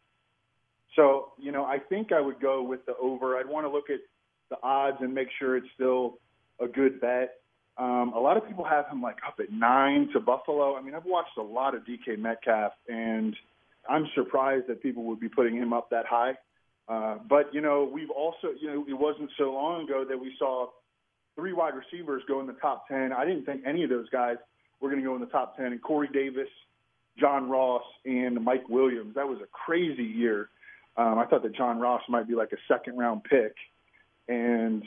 So, 0.96 1.34
you 1.38 1.52
know, 1.52 1.66
I 1.66 1.80
think 1.80 2.12
I 2.12 2.22
would 2.22 2.40
go 2.40 2.62
with 2.64 2.86
the 2.86 2.96
over. 3.02 3.38
I'd 3.38 3.48
want 3.48 3.66
to 3.66 3.70
look 3.72 3.90
at 3.90 4.00
the 4.50 4.58
odds 4.64 4.98
and 5.02 5.14
make 5.14 5.28
sure 5.40 5.58
it's 5.58 5.68
still 5.74 6.20
a 6.60 6.68
good 6.68 7.02
bet. 7.02 7.42
Um, 7.78 8.14
a 8.16 8.20
lot 8.20 8.38
of 8.38 8.48
people 8.48 8.64
have 8.64 8.88
him 8.88 9.02
like 9.02 9.18
up 9.28 9.36
at 9.40 9.52
nine 9.52 10.10
to 10.14 10.20
Buffalo. 10.20 10.78
I 10.78 10.82
mean, 10.82 10.96
I've 10.96 11.06
watched 11.06 11.38
a 11.38 11.42
lot 11.42 11.76
of 11.76 11.82
DK 11.84 12.18
Metcalf, 12.18 12.72
and 12.88 13.36
I'm 13.90 14.08
surprised 14.16 14.68
that 14.68 14.82
people 14.82 15.04
would 15.06 15.20
be 15.20 15.28
putting 15.28 15.56
him 15.56 15.74
up 15.74 15.90
that 15.90 16.06
high. 16.06 16.36
Uh, 16.88 17.18
but 17.28 17.54
you 17.54 17.62
know, 17.62 17.90
we've 17.92 18.12
also, 18.12 18.50
you 18.60 18.68
know, 18.68 18.86
it 18.88 18.94
wasn't 18.94 19.30
so 19.38 19.54
long 19.54 19.86
ago 19.86 20.06
that 20.08 20.20
we 20.20 20.34
saw 20.38 20.68
three 21.36 21.54
wide 21.54 21.74
receivers 21.74 22.22
go 22.28 22.40
in 22.40 22.48
the 22.48 22.54
top 22.54 22.88
ten. 22.88 23.12
I 23.12 23.26
didn't 23.26 23.46
think 23.46 23.62
any 23.66 23.84
of 23.84 23.90
those 23.90 24.10
guys 24.10 24.38
were 24.80 24.90
going 24.90 25.02
to 25.02 25.08
go 25.08 25.16
in 25.16 25.22
the 25.22 25.28
top 25.28 25.58
ten. 25.58 25.68
And 25.68 25.82
Corey 25.82 26.10
Davis, 26.14 26.50
John 27.20 27.50
Ross, 27.50 27.84
and 28.06 28.44
Mike 28.44 28.70
Williams. 28.70 29.16
That 29.16 29.28
was 29.28 29.40
a 29.42 29.48
crazy 29.52 30.04
year. 30.04 30.50
Um, 30.98 31.18
I 31.18 31.26
thought 31.26 31.44
that 31.44 31.56
John 31.56 31.80
Ross 31.80 32.02
might 32.08 32.28
be 32.28 32.36
like 32.36 32.52
a 32.54 32.74
second 32.74 32.98
round 32.98 33.24
pick, 33.24 33.56
and 34.28 34.84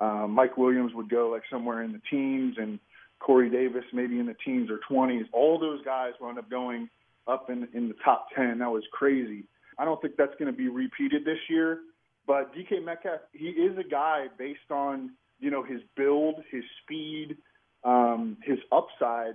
um, 0.00 0.30
Mike 0.30 0.56
Williams 0.56 0.92
would 0.94 1.10
go 1.10 1.28
like 1.28 1.42
somewhere 1.50 1.82
in 1.82 1.92
the 1.92 2.00
teens, 2.10 2.56
and 2.58 2.78
Corey 3.18 3.50
Davis 3.50 3.84
maybe 3.92 4.18
in 4.18 4.26
the 4.26 4.36
teens 4.44 4.70
or 4.70 4.80
20s. 4.90 5.24
All 5.32 5.58
those 5.58 5.84
guys 5.84 6.12
wound 6.20 6.38
up 6.38 6.48
going 6.50 6.88
up 7.26 7.50
in 7.50 7.68
in 7.74 7.88
the 7.88 7.94
top 8.04 8.28
10. 8.34 8.58
That 8.60 8.70
was 8.70 8.84
crazy. 8.92 9.44
I 9.78 9.84
don't 9.84 10.00
think 10.00 10.16
that's 10.16 10.34
going 10.38 10.50
to 10.50 10.56
be 10.56 10.68
repeated 10.68 11.24
this 11.24 11.38
year. 11.48 11.80
But 12.26 12.54
DK 12.54 12.84
Metcalf, 12.84 13.20
he 13.32 13.48
is 13.48 13.76
a 13.78 13.88
guy 13.88 14.26
based 14.38 14.70
on 14.70 15.12
you 15.40 15.50
know 15.50 15.62
his 15.62 15.80
build, 15.96 16.36
his 16.50 16.62
speed, 16.82 17.36
um, 17.84 18.36
his 18.44 18.58
upside 18.70 19.34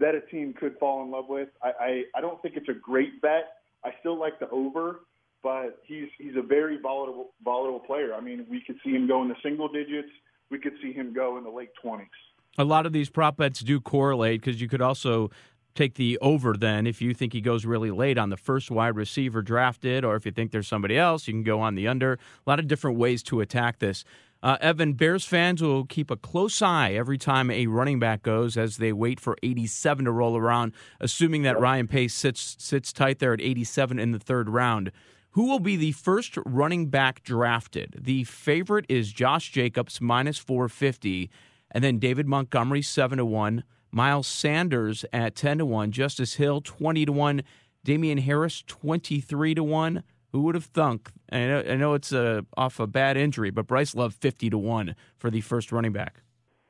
that 0.00 0.14
a 0.14 0.20
team 0.20 0.54
could 0.54 0.78
fall 0.78 1.02
in 1.02 1.10
love 1.10 1.28
with. 1.28 1.48
I, 1.62 1.72
I 1.80 2.02
I 2.16 2.20
don't 2.20 2.40
think 2.42 2.56
it's 2.56 2.68
a 2.68 2.74
great 2.74 3.20
bet. 3.20 3.54
I 3.84 3.90
still 4.00 4.18
like 4.18 4.38
the 4.38 4.48
over, 4.50 5.00
but 5.42 5.80
he's 5.84 6.08
he's 6.18 6.36
a 6.36 6.42
very 6.42 6.78
volatile 6.80 7.30
volatile 7.44 7.80
player. 7.80 8.14
I 8.14 8.20
mean, 8.20 8.46
we 8.48 8.62
could 8.64 8.76
see 8.84 8.90
him 8.90 9.06
go 9.06 9.22
in 9.22 9.28
the 9.28 9.36
single 9.42 9.68
digits. 9.68 10.08
We 10.50 10.58
could 10.58 10.74
see 10.82 10.92
him 10.92 11.12
go 11.12 11.36
in 11.38 11.44
the 11.44 11.50
late 11.50 11.70
twenties. 11.82 12.08
A 12.56 12.64
lot 12.64 12.86
of 12.86 12.92
these 12.92 13.10
prop 13.10 13.36
bets 13.36 13.60
do 13.60 13.80
correlate 13.80 14.40
because 14.40 14.60
you 14.60 14.68
could 14.68 14.82
also 14.82 15.30
take 15.78 15.94
the 15.94 16.18
over 16.20 16.54
then 16.54 16.86
if 16.86 17.00
you 17.00 17.14
think 17.14 17.32
he 17.32 17.40
goes 17.40 17.64
really 17.64 17.92
late 17.92 18.18
on 18.18 18.30
the 18.30 18.36
first 18.36 18.70
wide 18.70 18.96
receiver 18.96 19.42
drafted, 19.42 20.04
or 20.04 20.16
if 20.16 20.26
you 20.26 20.32
think 20.32 20.50
there's 20.50 20.66
somebody 20.66 20.98
else, 20.98 21.28
you 21.28 21.32
can 21.32 21.44
go 21.44 21.60
on 21.60 21.76
the 21.76 21.86
under. 21.86 22.14
A 22.14 22.50
lot 22.50 22.58
of 22.58 22.66
different 22.66 22.98
ways 22.98 23.22
to 23.24 23.40
attack 23.40 23.78
this. 23.78 24.04
Uh, 24.42 24.56
Evan, 24.60 24.92
Bears 24.92 25.24
fans 25.24 25.62
will 25.62 25.84
keep 25.84 26.10
a 26.10 26.16
close 26.16 26.62
eye 26.62 26.92
every 26.92 27.16
time 27.18 27.50
a 27.50 27.66
running 27.66 27.98
back 27.98 28.22
goes 28.22 28.56
as 28.56 28.76
they 28.76 28.92
wait 28.92 29.20
for 29.20 29.36
87 29.42 30.04
to 30.04 30.10
roll 30.10 30.36
around, 30.36 30.72
assuming 31.00 31.42
that 31.42 31.60
Ryan 31.60 31.88
Pace 31.88 32.14
sits 32.14 32.56
sits 32.58 32.92
tight 32.92 33.20
there 33.20 33.32
at 33.32 33.40
87 33.40 33.98
in 33.98 34.12
the 34.12 34.18
third 34.18 34.48
round. 34.48 34.90
Who 35.30 35.46
will 35.46 35.60
be 35.60 35.76
the 35.76 35.92
first 35.92 36.36
running 36.44 36.86
back 36.86 37.22
drafted? 37.22 38.00
The 38.00 38.24
favorite 38.24 38.86
is 38.88 39.12
Josh 39.12 39.50
Jacobs 39.50 40.00
minus 40.00 40.38
450, 40.38 41.30
and 41.70 41.84
then 41.84 41.98
David 41.98 42.26
Montgomery 42.26 42.82
7 42.82 43.18
to 43.18 43.24
1. 43.24 43.62
Miles 43.90 44.26
Sanders 44.26 45.04
at 45.12 45.34
10 45.34 45.58
to 45.58 45.66
1, 45.66 45.92
Justice 45.92 46.34
Hill 46.34 46.60
20 46.60 47.06
to 47.06 47.12
1, 47.12 47.42
Damien 47.84 48.18
Harris 48.18 48.62
23 48.66 49.54
to 49.54 49.64
1. 49.64 50.02
Who 50.32 50.42
would 50.42 50.54
have 50.54 50.66
thunk? 50.66 51.10
I 51.32 51.38
know, 51.38 51.62
I 51.70 51.76
know 51.76 51.94
it's 51.94 52.12
a, 52.12 52.44
off 52.56 52.80
a 52.80 52.86
bad 52.86 53.16
injury, 53.16 53.50
but 53.50 53.66
Bryce 53.66 53.94
Love 53.94 54.14
50 54.14 54.50
to 54.50 54.58
1 54.58 54.94
for 55.16 55.30
the 55.30 55.40
first 55.40 55.72
running 55.72 55.92
back. 55.92 56.20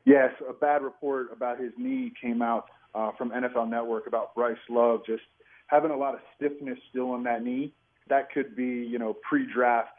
Yes, 0.05 0.31
a 0.49 0.53
bad 0.53 0.83
report 0.83 1.33
about 1.33 1.61
his 1.61 1.73
knee 1.77 2.13
came 2.21 2.41
out 2.41 2.67
uh, 2.95 3.11
from 3.19 3.31
NFL 3.31 3.69
Network 3.69 4.07
about 4.07 4.35
Bryce 4.35 4.57
Love 4.71 5.01
just 5.05 5.23
having 5.67 5.91
a 5.91 5.97
lot 5.97 6.15
of 6.15 6.21
stiffness 6.37 6.79
still 6.91 7.15
in 7.15 7.25
that 7.25 7.45
knee. 7.45 7.73
That 8.09 8.33
could 8.33 8.57
be, 8.57 8.65
you 8.65 8.99
know, 8.99 9.17
pre-draft 9.29 9.91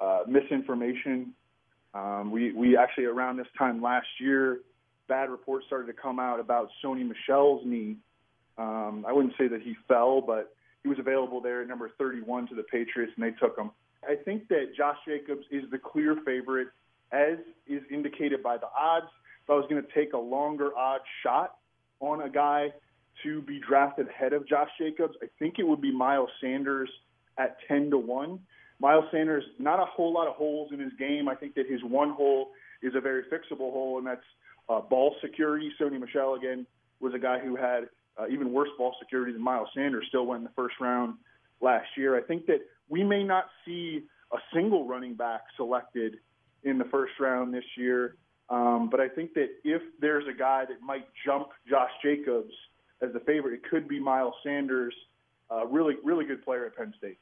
uh, 0.00 0.20
misinformation. 0.28 1.32
Um, 1.94 2.30
we 2.30 2.52
we 2.52 2.76
actually 2.76 3.04
around 3.04 3.36
this 3.36 3.46
time 3.56 3.82
last 3.82 4.06
year 4.18 4.60
bad 5.08 5.30
reports 5.30 5.66
started 5.66 5.86
to 5.86 5.92
come 5.92 6.18
out 6.18 6.40
about 6.40 6.68
Sony 6.84 7.06
Michel's 7.06 7.62
knee. 7.66 7.96
Um, 8.58 9.04
I 9.06 9.12
wouldn't 9.12 9.34
say 9.38 9.48
that 9.48 9.62
he 9.62 9.74
fell, 9.88 10.20
but 10.20 10.54
he 10.82 10.88
was 10.88 10.98
available 10.98 11.40
there 11.40 11.62
at 11.62 11.68
number 11.68 11.90
31 11.98 12.48
to 12.48 12.54
the 12.54 12.62
Patriots, 12.64 13.12
and 13.16 13.24
they 13.24 13.36
took 13.38 13.56
him. 13.56 13.70
I 14.08 14.16
think 14.16 14.48
that 14.48 14.74
Josh 14.76 14.96
Jacobs 15.06 15.44
is 15.50 15.64
the 15.70 15.78
clear 15.78 16.16
favorite, 16.24 16.68
as 17.12 17.38
is 17.66 17.82
indicated 17.90 18.42
by 18.42 18.56
the 18.56 18.66
odds. 18.78 19.06
If 19.44 19.50
I 19.50 19.54
was 19.54 19.66
going 19.68 19.82
to 19.82 19.88
take 19.94 20.12
a 20.12 20.18
longer 20.18 20.76
odd 20.76 21.00
shot 21.22 21.56
on 22.00 22.22
a 22.22 22.28
guy 22.28 22.72
to 23.22 23.42
be 23.42 23.60
drafted 23.60 24.08
ahead 24.08 24.32
of 24.32 24.46
Josh 24.48 24.70
Jacobs, 24.78 25.14
I 25.22 25.26
think 25.38 25.58
it 25.58 25.66
would 25.66 25.80
be 25.80 25.92
Miles 25.92 26.30
Sanders 26.40 26.90
at 27.38 27.56
10 27.68 27.90
to 27.90 27.98
1. 27.98 28.38
Miles 28.80 29.04
Sanders, 29.12 29.44
not 29.58 29.78
a 29.78 29.84
whole 29.84 30.12
lot 30.12 30.26
of 30.26 30.34
holes 30.34 30.70
in 30.72 30.80
his 30.80 30.92
game. 30.98 31.28
I 31.28 31.36
think 31.36 31.54
that 31.54 31.66
his 31.68 31.82
one 31.84 32.10
hole 32.10 32.50
is 32.82 32.94
a 32.96 33.00
very 33.00 33.22
fixable 33.24 33.70
hole, 33.72 33.98
and 33.98 34.06
that's 34.06 34.24
uh, 34.68 34.80
ball 34.80 35.14
security. 35.20 35.70
Sony 35.80 35.98
Michel 36.00 36.34
again 36.34 36.66
was 37.00 37.14
a 37.14 37.18
guy 37.18 37.38
who 37.38 37.56
had 37.56 37.88
uh, 38.18 38.26
even 38.28 38.52
worse 38.52 38.68
ball 38.78 38.94
security 39.00 39.32
than 39.32 39.42
Miles 39.42 39.68
Sanders. 39.74 40.04
Still 40.08 40.26
went 40.26 40.40
in 40.40 40.44
the 40.44 40.50
first 40.54 40.76
round 40.80 41.14
last 41.60 41.88
year. 41.96 42.16
I 42.16 42.22
think 42.22 42.46
that 42.46 42.60
we 42.88 43.02
may 43.02 43.22
not 43.22 43.46
see 43.64 44.02
a 44.32 44.38
single 44.54 44.86
running 44.86 45.14
back 45.14 45.42
selected 45.56 46.16
in 46.64 46.78
the 46.78 46.84
first 46.84 47.12
round 47.20 47.52
this 47.52 47.64
year. 47.76 48.16
Um, 48.48 48.88
but 48.90 49.00
I 49.00 49.08
think 49.08 49.34
that 49.34 49.48
if 49.64 49.82
there's 50.00 50.24
a 50.28 50.36
guy 50.36 50.64
that 50.66 50.80
might 50.82 51.06
jump 51.24 51.48
Josh 51.68 51.90
Jacobs 52.02 52.52
as 53.00 53.12
the 53.12 53.20
favorite, 53.20 53.54
it 53.54 53.62
could 53.68 53.88
be 53.88 53.98
Miles 53.98 54.34
Sanders. 54.44 54.94
Uh, 55.50 55.66
really, 55.66 55.96
really 56.04 56.24
good 56.24 56.44
player 56.44 56.66
at 56.66 56.76
Penn 56.76 56.92
State. 56.98 57.18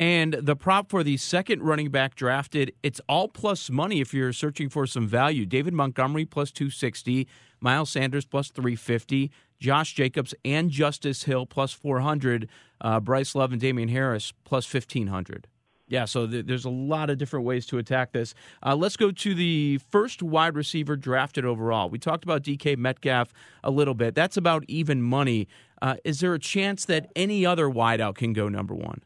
And 0.00 0.32
the 0.32 0.56
prop 0.56 0.88
for 0.88 1.04
the 1.04 1.18
second 1.18 1.62
running 1.62 1.90
back 1.90 2.14
drafted, 2.14 2.72
it's 2.82 3.02
all 3.06 3.28
plus 3.28 3.68
money 3.68 4.00
if 4.00 4.14
you're 4.14 4.32
searching 4.32 4.70
for 4.70 4.86
some 4.86 5.06
value. 5.06 5.44
David 5.44 5.74
Montgomery 5.74 6.24
plus 6.24 6.50
260, 6.50 7.28
Miles 7.60 7.90
Sanders 7.90 8.24
plus 8.24 8.48
350, 8.48 9.30
Josh 9.58 9.92
Jacobs 9.92 10.34
and 10.42 10.70
Justice 10.70 11.24
Hill 11.24 11.44
plus 11.44 11.74
400, 11.74 12.48
uh, 12.80 12.98
Bryce 13.00 13.34
Love 13.34 13.52
and 13.52 13.60
Damien 13.60 13.90
Harris 13.90 14.32
plus 14.44 14.72
1500. 14.72 15.46
Yeah, 15.86 16.06
so 16.06 16.26
th- 16.26 16.46
there's 16.46 16.64
a 16.64 16.70
lot 16.70 17.10
of 17.10 17.18
different 17.18 17.44
ways 17.44 17.66
to 17.66 17.76
attack 17.76 18.12
this. 18.12 18.32
Uh, 18.64 18.74
let's 18.74 18.96
go 18.96 19.10
to 19.10 19.34
the 19.34 19.80
first 19.90 20.22
wide 20.22 20.54
receiver 20.54 20.96
drafted 20.96 21.44
overall. 21.44 21.90
We 21.90 21.98
talked 21.98 22.24
about 22.24 22.42
DK 22.42 22.78
Metcalf 22.78 23.34
a 23.62 23.70
little 23.70 23.94
bit. 23.94 24.14
That's 24.14 24.38
about 24.38 24.64
even 24.66 25.02
money. 25.02 25.46
Uh, 25.82 25.96
is 26.04 26.20
there 26.20 26.32
a 26.32 26.38
chance 26.38 26.86
that 26.86 27.10
any 27.14 27.44
other 27.44 27.66
wideout 27.66 28.14
can 28.14 28.32
go 28.32 28.48
number 28.48 28.74
one? 28.74 29.02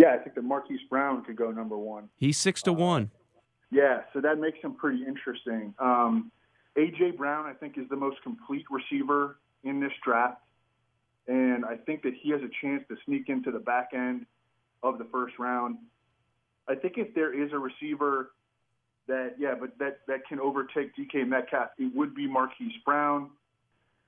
Yeah, 0.00 0.14
I 0.14 0.16
think 0.18 0.34
that 0.34 0.44
Marquise 0.44 0.80
Brown 0.88 1.22
could 1.24 1.36
go 1.36 1.50
number 1.50 1.76
one. 1.76 2.08
He's 2.16 2.38
six 2.38 2.62
to 2.62 2.72
one. 2.72 3.10
Yeah, 3.70 4.00
so 4.14 4.20
that 4.22 4.38
makes 4.38 4.58
him 4.62 4.74
pretty 4.74 5.04
interesting. 5.06 5.74
Um, 5.78 6.32
AJ 6.78 7.18
Brown, 7.18 7.44
I 7.44 7.52
think, 7.52 7.76
is 7.76 7.84
the 7.90 7.96
most 7.96 8.16
complete 8.22 8.64
receiver 8.70 9.36
in 9.62 9.78
this 9.78 9.92
draft, 10.02 10.40
and 11.28 11.66
I 11.66 11.76
think 11.76 12.02
that 12.04 12.14
he 12.18 12.30
has 12.30 12.40
a 12.40 12.48
chance 12.62 12.82
to 12.88 12.96
sneak 13.04 13.28
into 13.28 13.50
the 13.50 13.58
back 13.58 13.90
end 13.92 14.24
of 14.82 14.96
the 14.96 15.04
first 15.12 15.38
round. 15.38 15.76
I 16.66 16.76
think 16.76 16.94
if 16.96 17.14
there 17.14 17.38
is 17.38 17.52
a 17.52 17.58
receiver 17.58 18.30
that, 19.06 19.34
yeah, 19.38 19.54
but 19.58 19.78
that 19.80 19.98
that 20.08 20.26
can 20.26 20.40
overtake 20.40 20.96
DK 20.96 21.28
Metcalf, 21.28 21.68
it 21.78 21.94
would 21.94 22.14
be 22.14 22.26
Marquise 22.26 22.72
Brown. 22.86 23.28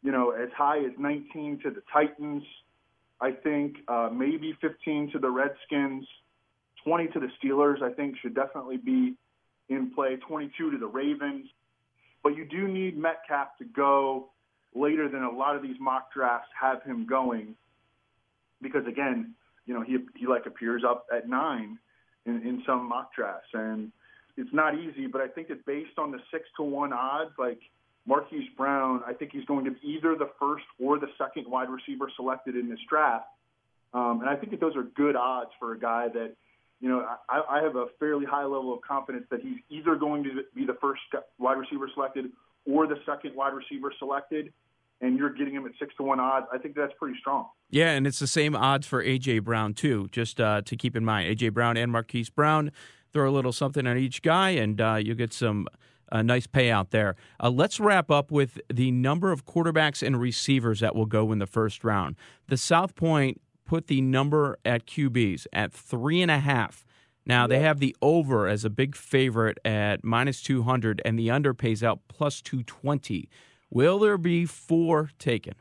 You 0.03 0.11
know, 0.11 0.31
as 0.31 0.49
high 0.57 0.79
as 0.79 0.93
19 0.99 1.61
to 1.65 1.71
the 1.71 1.83
Titans. 1.93 2.45
I 3.23 3.31
think 3.31 3.77
uh, 3.87 4.11
maybe 4.13 4.53
15 4.61 5.13
to 5.13 5.21
the 5.21 5.31
Redskins, 5.31 6.07
20 6.85 7.07
to 7.09 7.21
the 7.21 7.29
Steelers. 7.43 7.81
I 7.81 7.93
think 7.93 8.17
should 8.21 8.35
definitely 8.35 8.79
be 8.79 9.15
in 9.69 9.93
play. 9.95 10.17
22 10.17 10.73
to 10.73 10.79
the 10.79 10.87
Ravens, 10.87 11.47
but 12.25 12.37
you 12.37 12.45
do 12.45 12.67
need 12.67 12.99
Metcalf 12.99 13.57
to 13.59 13.65
go 13.65 14.29
later 14.75 15.09
than 15.09 15.23
a 15.23 15.31
lot 15.31 15.55
of 15.55 15.63
these 15.63 15.77
mock 15.79 16.13
drafts 16.13 16.49
have 16.61 16.83
him 16.83 17.07
going, 17.07 17.55
because 18.61 18.87
again, 18.89 19.35
you 19.67 19.75
know 19.75 19.83
he 19.83 19.99
he 20.17 20.27
like 20.27 20.47
appears 20.47 20.83
up 20.85 21.07
at 21.17 21.29
nine 21.29 21.79
in, 22.27 22.43
in 22.43 22.65
some 22.67 22.89
mock 22.89 23.15
drafts, 23.15 23.51
and 23.55 23.93
it's 24.37 24.53
not 24.53 24.75
easy. 24.77 25.07
But 25.07 25.21
I 25.21 25.29
think 25.29 25.47
that 25.49 25.65
based 25.65 25.97
on 25.97 26.11
the 26.11 26.19
six 26.33 26.49
to 26.57 26.65
one 26.65 26.93
odds, 26.93 27.31
like 27.39 27.61
Marquise 28.07 28.49
Brown, 28.57 29.03
I 29.07 29.13
think 29.13 29.33
he's 29.33 29.45
going 29.45 29.65
to 29.65 29.71
be 29.71 29.79
either 29.85 30.17
the 30.17 30.31
first 30.39 30.65
or 30.81 30.99
the 30.99 31.07
second 31.19 31.49
wide 31.49 31.69
receiver 31.69 32.11
selected 32.17 32.57
in 32.57 32.69
this 32.69 32.81
draft. 32.89 33.27
Um, 33.95 34.21
and 34.21 34.29
I 34.29 34.37
think 34.37 34.51
that 34.53 34.61
those 34.61 34.75
are 34.75 34.83
good 34.83 35.17
odds 35.17 35.51
for 35.59 35.73
a 35.73 35.79
guy 35.79 36.09
that, 36.09 36.35
you 36.81 36.89
know, 36.89 37.07
I, 37.29 37.43
I 37.49 37.63
have 37.63 37.77
a 37.77 37.87
fairly 38.01 38.25
high 38.25 38.45
level 38.45 38.75
of 38.75 38.81
confidence 38.81 39.27
that 39.31 39.41
he's 39.41 39.59
either 39.71 39.95
going 39.95 40.25
to 40.25 40.43
be 40.55 40.65
the 40.65 40.77
first 40.81 41.03
wide 41.39 41.59
receiver 41.59 41.89
selected 41.95 42.27
or 42.67 42.87
the 42.87 42.97
second 43.07 43.37
wide 43.37 43.53
receiver 43.55 43.93
selected. 43.99 44.53
And 45.01 45.19
you're 45.19 45.31
getting 45.31 45.55
him 45.55 45.67
at 45.67 45.73
six 45.81 45.95
to 45.97 46.05
one 46.05 46.21
odds. 46.21 46.47
I 46.53 46.59
think 46.59 46.77
that's 46.77 46.93
pretty 46.97 47.19
strong. 47.19 47.49
Yeah, 47.71 47.91
and 47.91 48.07
it's 48.07 48.21
the 48.21 48.29
same 48.29 48.55
odds 48.55 48.87
for 48.87 49.03
AJ 49.03 49.43
Brown 49.43 49.75
too. 49.75 50.09
Just 50.13 50.41
uh, 50.41 50.63
to 50.63 50.77
keep 50.77 50.95
in 50.95 51.05
mind, 51.05 51.37
AJ 51.37 51.53
Brown 51.53 51.77
and 51.77 51.91
Marquise 51.91 52.31
Brown 52.31 52.71
throw 53.13 53.29
a 53.29 53.33
little 53.33 53.53
something 53.53 53.87
on 53.87 53.97
each 53.97 54.23
guy, 54.23 54.51
and 54.51 54.81
uh, 54.81 54.95
you 55.03 55.17
get 55.17 55.33
some 55.33 55.67
a 56.13 56.23
nice 56.23 56.47
payout 56.47 56.91
there. 56.91 57.17
Uh, 57.43 57.51
let's 57.51 57.81
wrap 57.81 58.11
up 58.11 58.31
with 58.31 58.61
the 58.73 58.93
number 58.93 59.33
of 59.33 59.47
quarterbacks 59.47 60.07
and 60.07 60.21
receivers 60.21 60.81
that 60.81 60.95
will 60.95 61.07
go 61.07 61.33
in 61.33 61.39
the 61.39 61.47
first 61.47 61.83
round. 61.83 62.15
The 62.49 62.57
South 62.57 62.95
Point 62.95 63.41
put 63.65 63.87
the 63.87 64.03
number 64.03 64.59
at 64.65 64.87
QBs 64.87 65.47
at 65.53 65.73
three 65.73 66.21
and 66.21 66.31
a 66.31 66.39
half. 66.39 66.85
Now 67.25 67.47
they 67.47 67.61
have 67.61 67.79
the 67.79 67.97
over 68.03 68.47
as 68.47 68.65
a 68.65 68.71
big 68.71 68.95
favorite 68.95 69.59
at 69.65 70.05
minus 70.05 70.43
200 70.43 71.01
and 71.05 71.19
the 71.19 71.31
under 71.31 71.55
pays 71.55 71.83
out 71.83 72.01
plus 72.09 72.43
220. 72.43 73.29
Will 73.71 73.99
there 73.99 74.19
be 74.19 74.45
four 74.45 75.11
taken? 75.19 75.55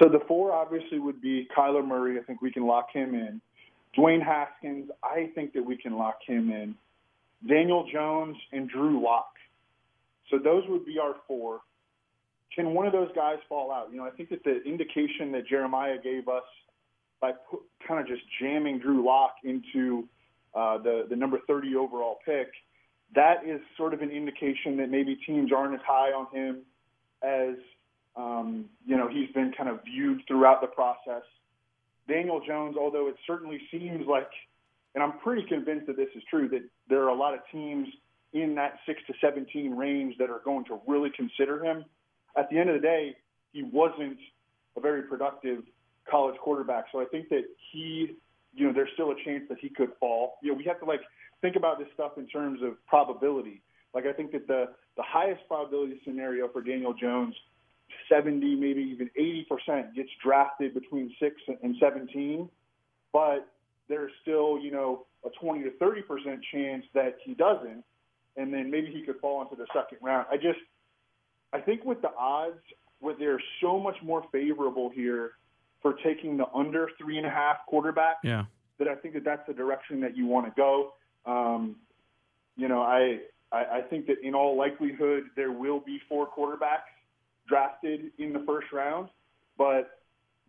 So 0.00 0.08
the 0.08 0.20
four 0.26 0.52
obviously 0.52 0.98
would 0.98 1.20
be 1.20 1.46
Kyler 1.56 1.86
Murray. 1.86 2.18
I 2.18 2.22
think 2.22 2.40
we 2.40 2.50
can 2.52 2.66
lock 2.66 2.88
him 2.92 3.14
in. 3.14 3.40
Dwayne 3.98 4.24
Haskins, 4.24 4.90
I 5.02 5.30
think 5.34 5.52
that 5.54 5.64
we 5.64 5.76
can 5.76 5.98
lock 5.98 6.18
him 6.24 6.50
in. 6.50 6.74
Daniel 7.46 7.86
Jones 7.92 8.36
and 8.52 8.68
Drew 8.68 9.02
Lock. 9.02 9.37
So 10.30 10.38
those 10.38 10.64
would 10.68 10.84
be 10.84 10.98
our 10.98 11.14
four. 11.26 11.60
Can 12.54 12.74
one 12.74 12.86
of 12.86 12.92
those 12.92 13.10
guys 13.14 13.36
fall 13.48 13.70
out? 13.70 13.88
You 13.90 13.98
know, 13.98 14.04
I 14.04 14.10
think 14.10 14.30
that 14.30 14.42
the 14.44 14.62
indication 14.62 15.32
that 15.32 15.46
Jeremiah 15.46 15.96
gave 16.02 16.28
us 16.28 16.44
by 17.20 17.32
put, 17.50 17.60
kind 17.86 18.00
of 18.00 18.06
just 18.06 18.22
jamming 18.40 18.78
Drew 18.78 19.04
Lock 19.04 19.36
into 19.44 20.08
uh, 20.54 20.78
the 20.78 21.06
the 21.08 21.16
number 21.16 21.38
30 21.46 21.76
overall 21.76 22.18
pick, 22.24 22.48
that 23.14 23.44
is 23.46 23.60
sort 23.76 23.94
of 23.94 24.02
an 24.02 24.10
indication 24.10 24.76
that 24.78 24.90
maybe 24.90 25.16
teams 25.26 25.52
aren't 25.52 25.74
as 25.74 25.80
high 25.86 26.10
on 26.12 26.26
him 26.34 26.62
as 27.22 27.56
um, 28.16 28.66
you 28.86 28.96
know 28.96 29.08
he's 29.08 29.30
been 29.32 29.52
kind 29.56 29.68
of 29.68 29.80
viewed 29.84 30.22
throughout 30.26 30.60
the 30.60 30.66
process. 30.66 31.22
Daniel 32.08 32.40
Jones, 32.46 32.76
although 32.78 33.08
it 33.08 33.16
certainly 33.26 33.60
seems 33.70 34.06
like, 34.06 34.30
and 34.94 35.04
I'm 35.04 35.18
pretty 35.18 35.42
convinced 35.46 35.86
that 35.88 35.96
this 35.96 36.08
is 36.16 36.22
true, 36.30 36.48
that 36.48 36.62
there 36.88 37.02
are 37.02 37.08
a 37.08 37.14
lot 37.14 37.34
of 37.34 37.40
teams 37.52 37.86
in 38.32 38.54
that 38.56 38.78
six 38.86 39.00
to 39.06 39.14
17 39.20 39.74
range 39.74 40.16
that 40.18 40.30
are 40.30 40.40
going 40.44 40.64
to 40.66 40.80
really 40.86 41.10
consider 41.10 41.64
him. 41.64 41.84
At 42.36 42.50
the 42.50 42.58
end 42.58 42.70
of 42.70 42.76
the 42.76 42.86
day, 42.86 43.16
he 43.52 43.62
wasn't 43.62 44.18
a 44.76 44.80
very 44.80 45.02
productive 45.02 45.62
college 46.08 46.36
quarterback, 46.38 46.86
so 46.92 47.00
I 47.00 47.04
think 47.06 47.28
that 47.30 47.44
he, 47.72 48.16
you 48.54 48.66
know, 48.66 48.72
there's 48.72 48.90
still 48.94 49.10
a 49.10 49.24
chance 49.24 49.44
that 49.48 49.58
he 49.58 49.68
could 49.68 49.90
fall. 49.98 50.38
You 50.42 50.52
know, 50.52 50.58
we 50.58 50.64
have 50.64 50.78
to 50.80 50.86
like 50.86 51.00
think 51.40 51.56
about 51.56 51.78
this 51.78 51.88
stuff 51.94 52.12
in 52.16 52.26
terms 52.26 52.60
of 52.62 52.74
probability. 52.86 53.62
Like 53.94 54.06
I 54.06 54.12
think 54.12 54.32
that 54.32 54.46
the 54.46 54.68
the 54.96 55.02
highest 55.02 55.42
probability 55.48 56.00
scenario 56.04 56.48
for 56.48 56.60
Daniel 56.60 56.92
Jones 56.92 57.34
70, 58.08 58.56
maybe 58.56 58.82
even 58.82 59.10
80% 59.18 59.94
gets 59.94 60.10
drafted 60.22 60.74
between 60.74 61.14
6 61.20 61.36
and 61.62 61.76
17, 61.80 62.48
but 63.12 63.48
there's 63.88 64.12
still, 64.22 64.58
you 64.58 64.70
know, 64.70 65.06
a 65.24 65.30
20 65.40 65.64
to 65.64 65.70
30% 65.70 66.02
chance 66.52 66.84
that 66.94 67.16
he 67.24 67.34
doesn't, 67.34 67.84
and 68.38 68.52
then 68.52 68.70
maybe 68.70 68.90
he 68.90 69.02
could 69.02 69.18
fall 69.20 69.42
into 69.42 69.56
the 69.56 69.66
second 69.74 69.98
round. 70.00 70.26
I 70.30 70.36
just, 70.36 70.60
I 71.52 71.60
think 71.60 71.84
with 71.84 72.00
the 72.00 72.10
odds, 72.16 72.60
where 73.00 73.14
they're 73.18 73.42
so 73.60 73.78
much 73.78 73.96
more 74.02 74.24
favorable 74.32 74.90
here 74.90 75.32
for 75.82 75.94
taking 76.04 76.36
the 76.36 76.46
under 76.54 76.90
three 76.98 77.16
and 77.16 77.26
a 77.26 77.30
half 77.30 77.58
quarterback, 77.66 78.16
yeah. 78.24 78.44
that 78.78 78.88
I 78.88 78.94
think 78.96 79.14
that 79.14 79.24
that's 79.24 79.46
the 79.46 79.54
direction 79.54 80.00
that 80.00 80.16
you 80.16 80.26
want 80.26 80.46
to 80.46 80.52
go. 80.56 80.94
Um, 81.26 81.76
you 82.56 82.66
know, 82.66 82.82
I, 82.82 83.20
I, 83.52 83.78
I 83.78 83.80
think 83.82 84.06
that 84.06 84.16
in 84.22 84.34
all 84.34 84.56
likelihood 84.56 85.24
there 85.36 85.52
will 85.52 85.80
be 85.80 86.00
four 86.08 86.28
quarterbacks 86.28 86.90
drafted 87.46 88.10
in 88.18 88.32
the 88.32 88.40
first 88.46 88.72
round, 88.72 89.08
but 89.56 90.00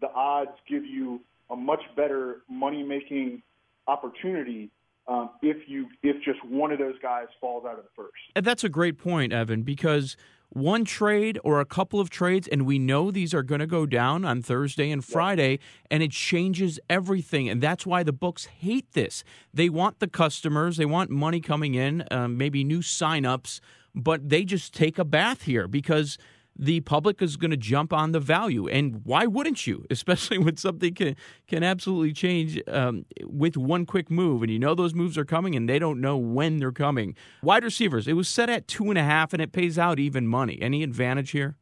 the 0.02 0.12
odds 0.12 0.52
give 0.68 0.86
you 0.86 1.22
a 1.50 1.56
much 1.56 1.82
better 1.96 2.42
money 2.50 2.84
making 2.84 3.42
opportunity 3.88 4.70
um, 5.10 5.32
if 5.42 5.68
you 5.68 5.88
if 6.04 6.24
just 6.24 6.44
one 6.46 6.72
of 6.72 6.78
those 6.78 6.96
guys 7.02 7.26
falls 7.42 7.66
out 7.66 7.78
of 7.78 7.84
the 7.84 7.90
first. 7.96 8.14
And 8.36 8.46
that's 8.46 8.64
a 8.64 8.70
great 8.70 8.98
point, 8.98 9.34
Evan, 9.34 9.64
because 9.64 10.16
one 10.50 10.86
trade 10.86 11.40
or 11.44 11.60
a 11.60 11.66
couple 11.66 12.00
of 12.00 12.10
trades, 12.10 12.48
and 12.48 12.66
we 12.66 12.80
know 12.80 13.12
these 13.12 13.34
are 13.34 13.44
going 13.44 13.60
to 13.60 13.68
go 13.68 13.86
down 13.86 14.24
on 14.24 14.42
Thursday 14.42 14.90
and 14.92 15.04
Friday, 15.04 15.52
yep. 15.52 15.60
and 15.92 16.04
it 16.04 16.12
changes 16.12 16.80
everything. 16.90 17.50
And 17.50 17.62
that's 17.62 17.86
why 17.86 18.04
the 18.04 18.14
books 18.14 18.46
hate 18.46 18.94
this. 18.94 19.24
They 19.54 19.70
want 19.70 20.00
the 20.00 20.08
customers, 20.08 20.78
they 20.78 20.86
want 20.86 21.10
money 21.10 21.42
coming 21.42 21.76
in, 21.76 22.04
um, 22.12 22.38
maybe 22.38 22.64
new 22.64 22.80
signups, 22.80 23.60
but 23.94 24.30
they 24.30 24.44
just 24.44 24.74
take 24.74 24.98
a 24.98 25.06
bath 25.06 25.44
here 25.44 25.68
because– 25.68 26.18
the 26.60 26.82
public 26.82 27.22
is 27.22 27.38
going 27.38 27.52
to 27.52 27.58
jump 27.58 27.94
on 27.94 28.12
the 28.12 28.20
value. 28.20 28.68
And 28.68 29.02
why 29.06 29.26
wouldn't 29.26 29.66
you, 29.66 29.86
especially 29.90 30.38
when 30.38 30.58
something 30.58 30.94
can, 30.94 31.16
can 31.48 31.64
absolutely 31.64 32.12
change 32.12 32.62
um, 32.68 33.06
with 33.24 33.56
one 33.56 33.86
quick 33.86 34.12
move? 34.12 34.44
And 34.44 34.52
you 34.52 34.60
know 34.60 34.76
those 34.76 34.94
moves 34.94 35.18
are 35.18 35.26
coming 35.26 35.56
and 35.56 35.70
they 35.70 35.80
don't 35.80 36.02
know 36.02 36.18
when 36.18 36.58
they're 36.58 36.72
coming. 36.74 37.16
Wide 37.42 37.64
receivers, 37.64 38.08
it 38.08 38.14
was 38.14 38.28
set 38.28 38.50
at 38.50 38.68
two 38.68 38.90
and 38.90 38.98
a 38.98 39.04
half 39.04 39.32
and 39.34 39.42
it 39.42 39.54
pays 39.54 39.80
out 39.80 40.00
even 40.00 40.28
money. 40.28 40.60
Any 40.62 40.84
advantage 40.84 41.32
here? 41.32 41.56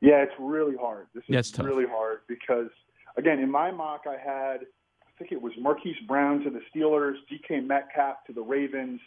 Yeah, 0.00 0.22
it's 0.22 0.32
really 0.38 0.76
hard. 0.76 1.06
This 1.14 1.24
is 1.28 1.58
really 1.58 1.86
hard 1.86 2.20
because, 2.26 2.70
again, 3.16 3.38
in 3.38 3.50
my 3.50 3.70
mock, 3.70 4.02
I 4.08 4.16
had, 4.16 4.62
I 5.06 5.10
think 5.18 5.30
it 5.30 5.40
was 5.40 5.52
Marquise 5.60 5.96
Brown 6.08 6.40
to 6.40 6.50
the 6.50 6.60
Steelers, 6.74 7.16
DK 7.30 7.64
Metcalf 7.66 8.24
to 8.26 8.32
the 8.32 8.40
Ravens, 8.40 9.00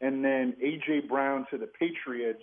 and 0.00 0.24
then 0.24 0.54
A.J. 0.62 1.00
Brown 1.08 1.46
to 1.50 1.58
the 1.58 1.66
Patriots, 1.66 2.42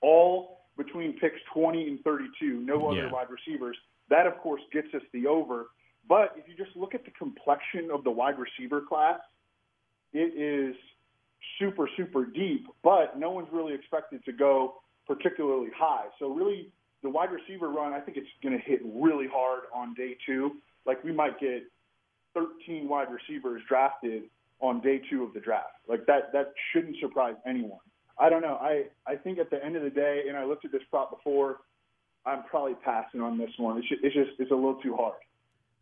all 0.00 0.55
between 0.76 1.18
picks 1.18 1.40
20 1.54 1.88
and 1.88 2.00
32, 2.02 2.60
no 2.60 2.88
other 2.88 3.06
yeah. 3.06 3.12
wide 3.12 3.28
receivers. 3.30 3.76
That, 4.10 4.26
of 4.26 4.38
course, 4.38 4.60
gets 4.72 4.88
us 4.94 5.02
the 5.12 5.26
over. 5.26 5.66
But 6.08 6.34
if 6.36 6.48
you 6.48 6.54
just 6.62 6.76
look 6.76 6.94
at 6.94 7.04
the 7.04 7.10
complexion 7.12 7.90
of 7.92 8.04
the 8.04 8.10
wide 8.10 8.36
receiver 8.38 8.82
class, 8.86 9.18
it 10.12 10.38
is 10.38 10.76
super, 11.58 11.88
super 11.96 12.24
deep, 12.24 12.66
but 12.82 13.18
no 13.18 13.30
one's 13.30 13.48
really 13.52 13.74
expected 13.74 14.24
to 14.24 14.32
go 14.32 14.76
particularly 15.06 15.70
high. 15.76 16.06
So, 16.18 16.32
really, 16.32 16.70
the 17.02 17.10
wide 17.10 17.30
receiver 17.30 17.68
run, 17.68 17.92
I 17.92 18.00
think 18.00 18.16
it's 18.16 18.28
going 18.42 18.56
to 18.56 18.64
hit 18.64 18.80
really 18.84 19.26
hard 19.32 19.62
on 19.74 19.94
day 19.94 20.16
two. 20.26 20.56
Like, 20.84 21.02
we 21.02 21.12
might 21.12 21.38
get 21.40 21.64
13 22.34 22.88
wide 22.88 23.08
receivers 23.10 23.62
drafted 23.68 24.24
on 24.60 24.80
day 24.80 25.00
two 25.10 25.22
of 25.22 25.32
the 25.34 25.40
draft. 25.40 25.66
Like, 25.88 26.06
that, 26.06 26.32
that 26.32 26.52
shouldn't 26.72 26.96
surprise 27.00 27.34
anyone. 27.46 27.78
I 28.18 28.30
don't 28.30 28.42
know. 28.42 28.58
I, 28.60 28.84
I 29.06 29.16
think 29.16 29.38
at 29.38 29.50
the 29.50 29.62
end 29.64 29.76
of 29.76 29.82
the 29.82 29.90
day, 29.90 30.22
and 30.28 30.36
I 30.36 30.44
looked 30.44 30.64
at 30.64 30.72
this 30.72 30.82
prop 30.90 31.10
before, 31.10 31.58
I'm 32.24 32.42
probably 32.44 32.74
passing 32.74 33.20
on 33.20 33.38
this 33.38 33.50
one. 33.58 33.78
It's 33.78 33.88
just, 33.88 34.02
it's 34.02 34.14
just 34.14 34.30
it's 34.38 34.50
a 34.50 34.54
little 34.54 34.80
too 34.82 34.96
hard. 34.96 35.14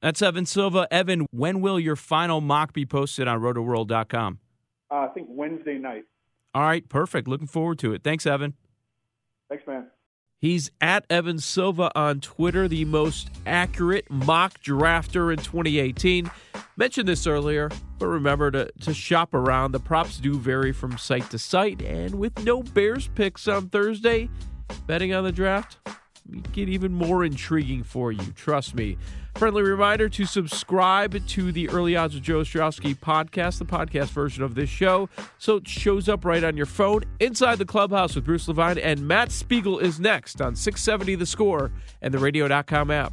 That's 0.01 0.21
Evan 0.21 0.45
Silva. 0.45 0.87
Evan, 0.91 1.27
when 1.31 1.61
will 1.61 1.81
your 1.81 1.97
final 1.97 2.41
mock 2.41 2.73
be 2.75 2.85
posted 2.85 3.27
on 3.27 3.41
rotoworld.com? 3.41 4.39
Uh, 4.91 4.95
I 4.95 5.09
think 5.15 5.29
Wednesday 5.31 5.79
night. 5.79 6.05
All 6.55 6.63
right, 6.63 6.87
perfect. 6.89 7.27
Looking 7.27 7.47
forward 7.47 7.79
to 7.81 7.95
it. 7.95 8.03
Thanks, 8.05 8.27
Evan. 8.27 8.55
Thanks, 9.49 9.67
man. 9.67 9.87
He's 10.39 10.71
at 10.81 11.07
Evan 11.09 11.39
Silva 11.39 11.91
on 11.95 12.21
Twitter, 12.21 12.69
the 12.69 12.85
most 12.85 13.31
accurate 13.47 14.11
mock 14.11 14.63
drafter 14.63 15.33
in 15.33 15.39
2018. 15.39 16.31
Mentioned 16.77 17.07
this 17.07 17.27
earlier, 17.27 17.71
but 17.99 18.07
remember 18.07 18.51
to, 18.51 18.71
to 18.81 18.93
shop 18.93 19.33
around. 19.33 19.73
The 19.73 19.81
props 19.81 20.19
do 20.19 20.39
vary 20.39 20.73
from 20.73 20.99
site 20.99 21.31
to 21.31 21.39
site, 21.39 21.83
and 21.83 22.17
with 22.17 22.45
no 22.45 22.63
Bears 22.63 23.09
picks 23.15 23.47
on 23.47 23.69
Thursday, 23.69 24.29
betting 24.87 25.15
on 25.15 25.25
the 25.25 25.33
draft 25.33 25.79
get 26.53 26.69
even 26.69 26.93
more 26.93 27.25
intriguing 27.25 27.83
for 27.83 28.13
you. 28.13 28.25
Trust 28.35 28.75
me. 28.75 28.97
Friendly 29.37 29.63
reminder 29.63 30.09
to 30.09 30.25
subscribe 30.25 31.27
to 31.27 31.53
the 31.53 31.69
Early 31.69 31.97
Odds 31.97 32.15
with 32.15 32.23
Joe 32.23 32.41
Ostrowski 32.41 32.97
podcast, 32.97 33.59
the 33.59 33.65
podcast 33.65 34.11
version 34.11 34.45
of 34.45 34.55
this 34.55 34.71
show, 34.71 35.09
so 35.39 35.57
it 35.57 35.69
shows 35.69 36.09
up 36.09 36.25
right 36.25 36.45
on 36.45 36.57
your 36.57 36.67
phone. 36.67 37.03
Inside 37.19 37.59
the 37.59 37.65
Clubhouse 37.65 38.15
with 38.15 38.25
Bruce 38.25 38.47
Levine 38.47 38.79
and 38.79 39.07
Matt 39.07 39.33
Spiegel 39.33 39.81
is 39.81 39.99
next 39.99 40.41
on 40.41 40.55
670 40.55 41.17
The 41.17 41.27
Score 41.27 41.73
and 42.01 42.15
the 42.15 42.19
Radio.com 42.19 42.91
app. 42.91 43.13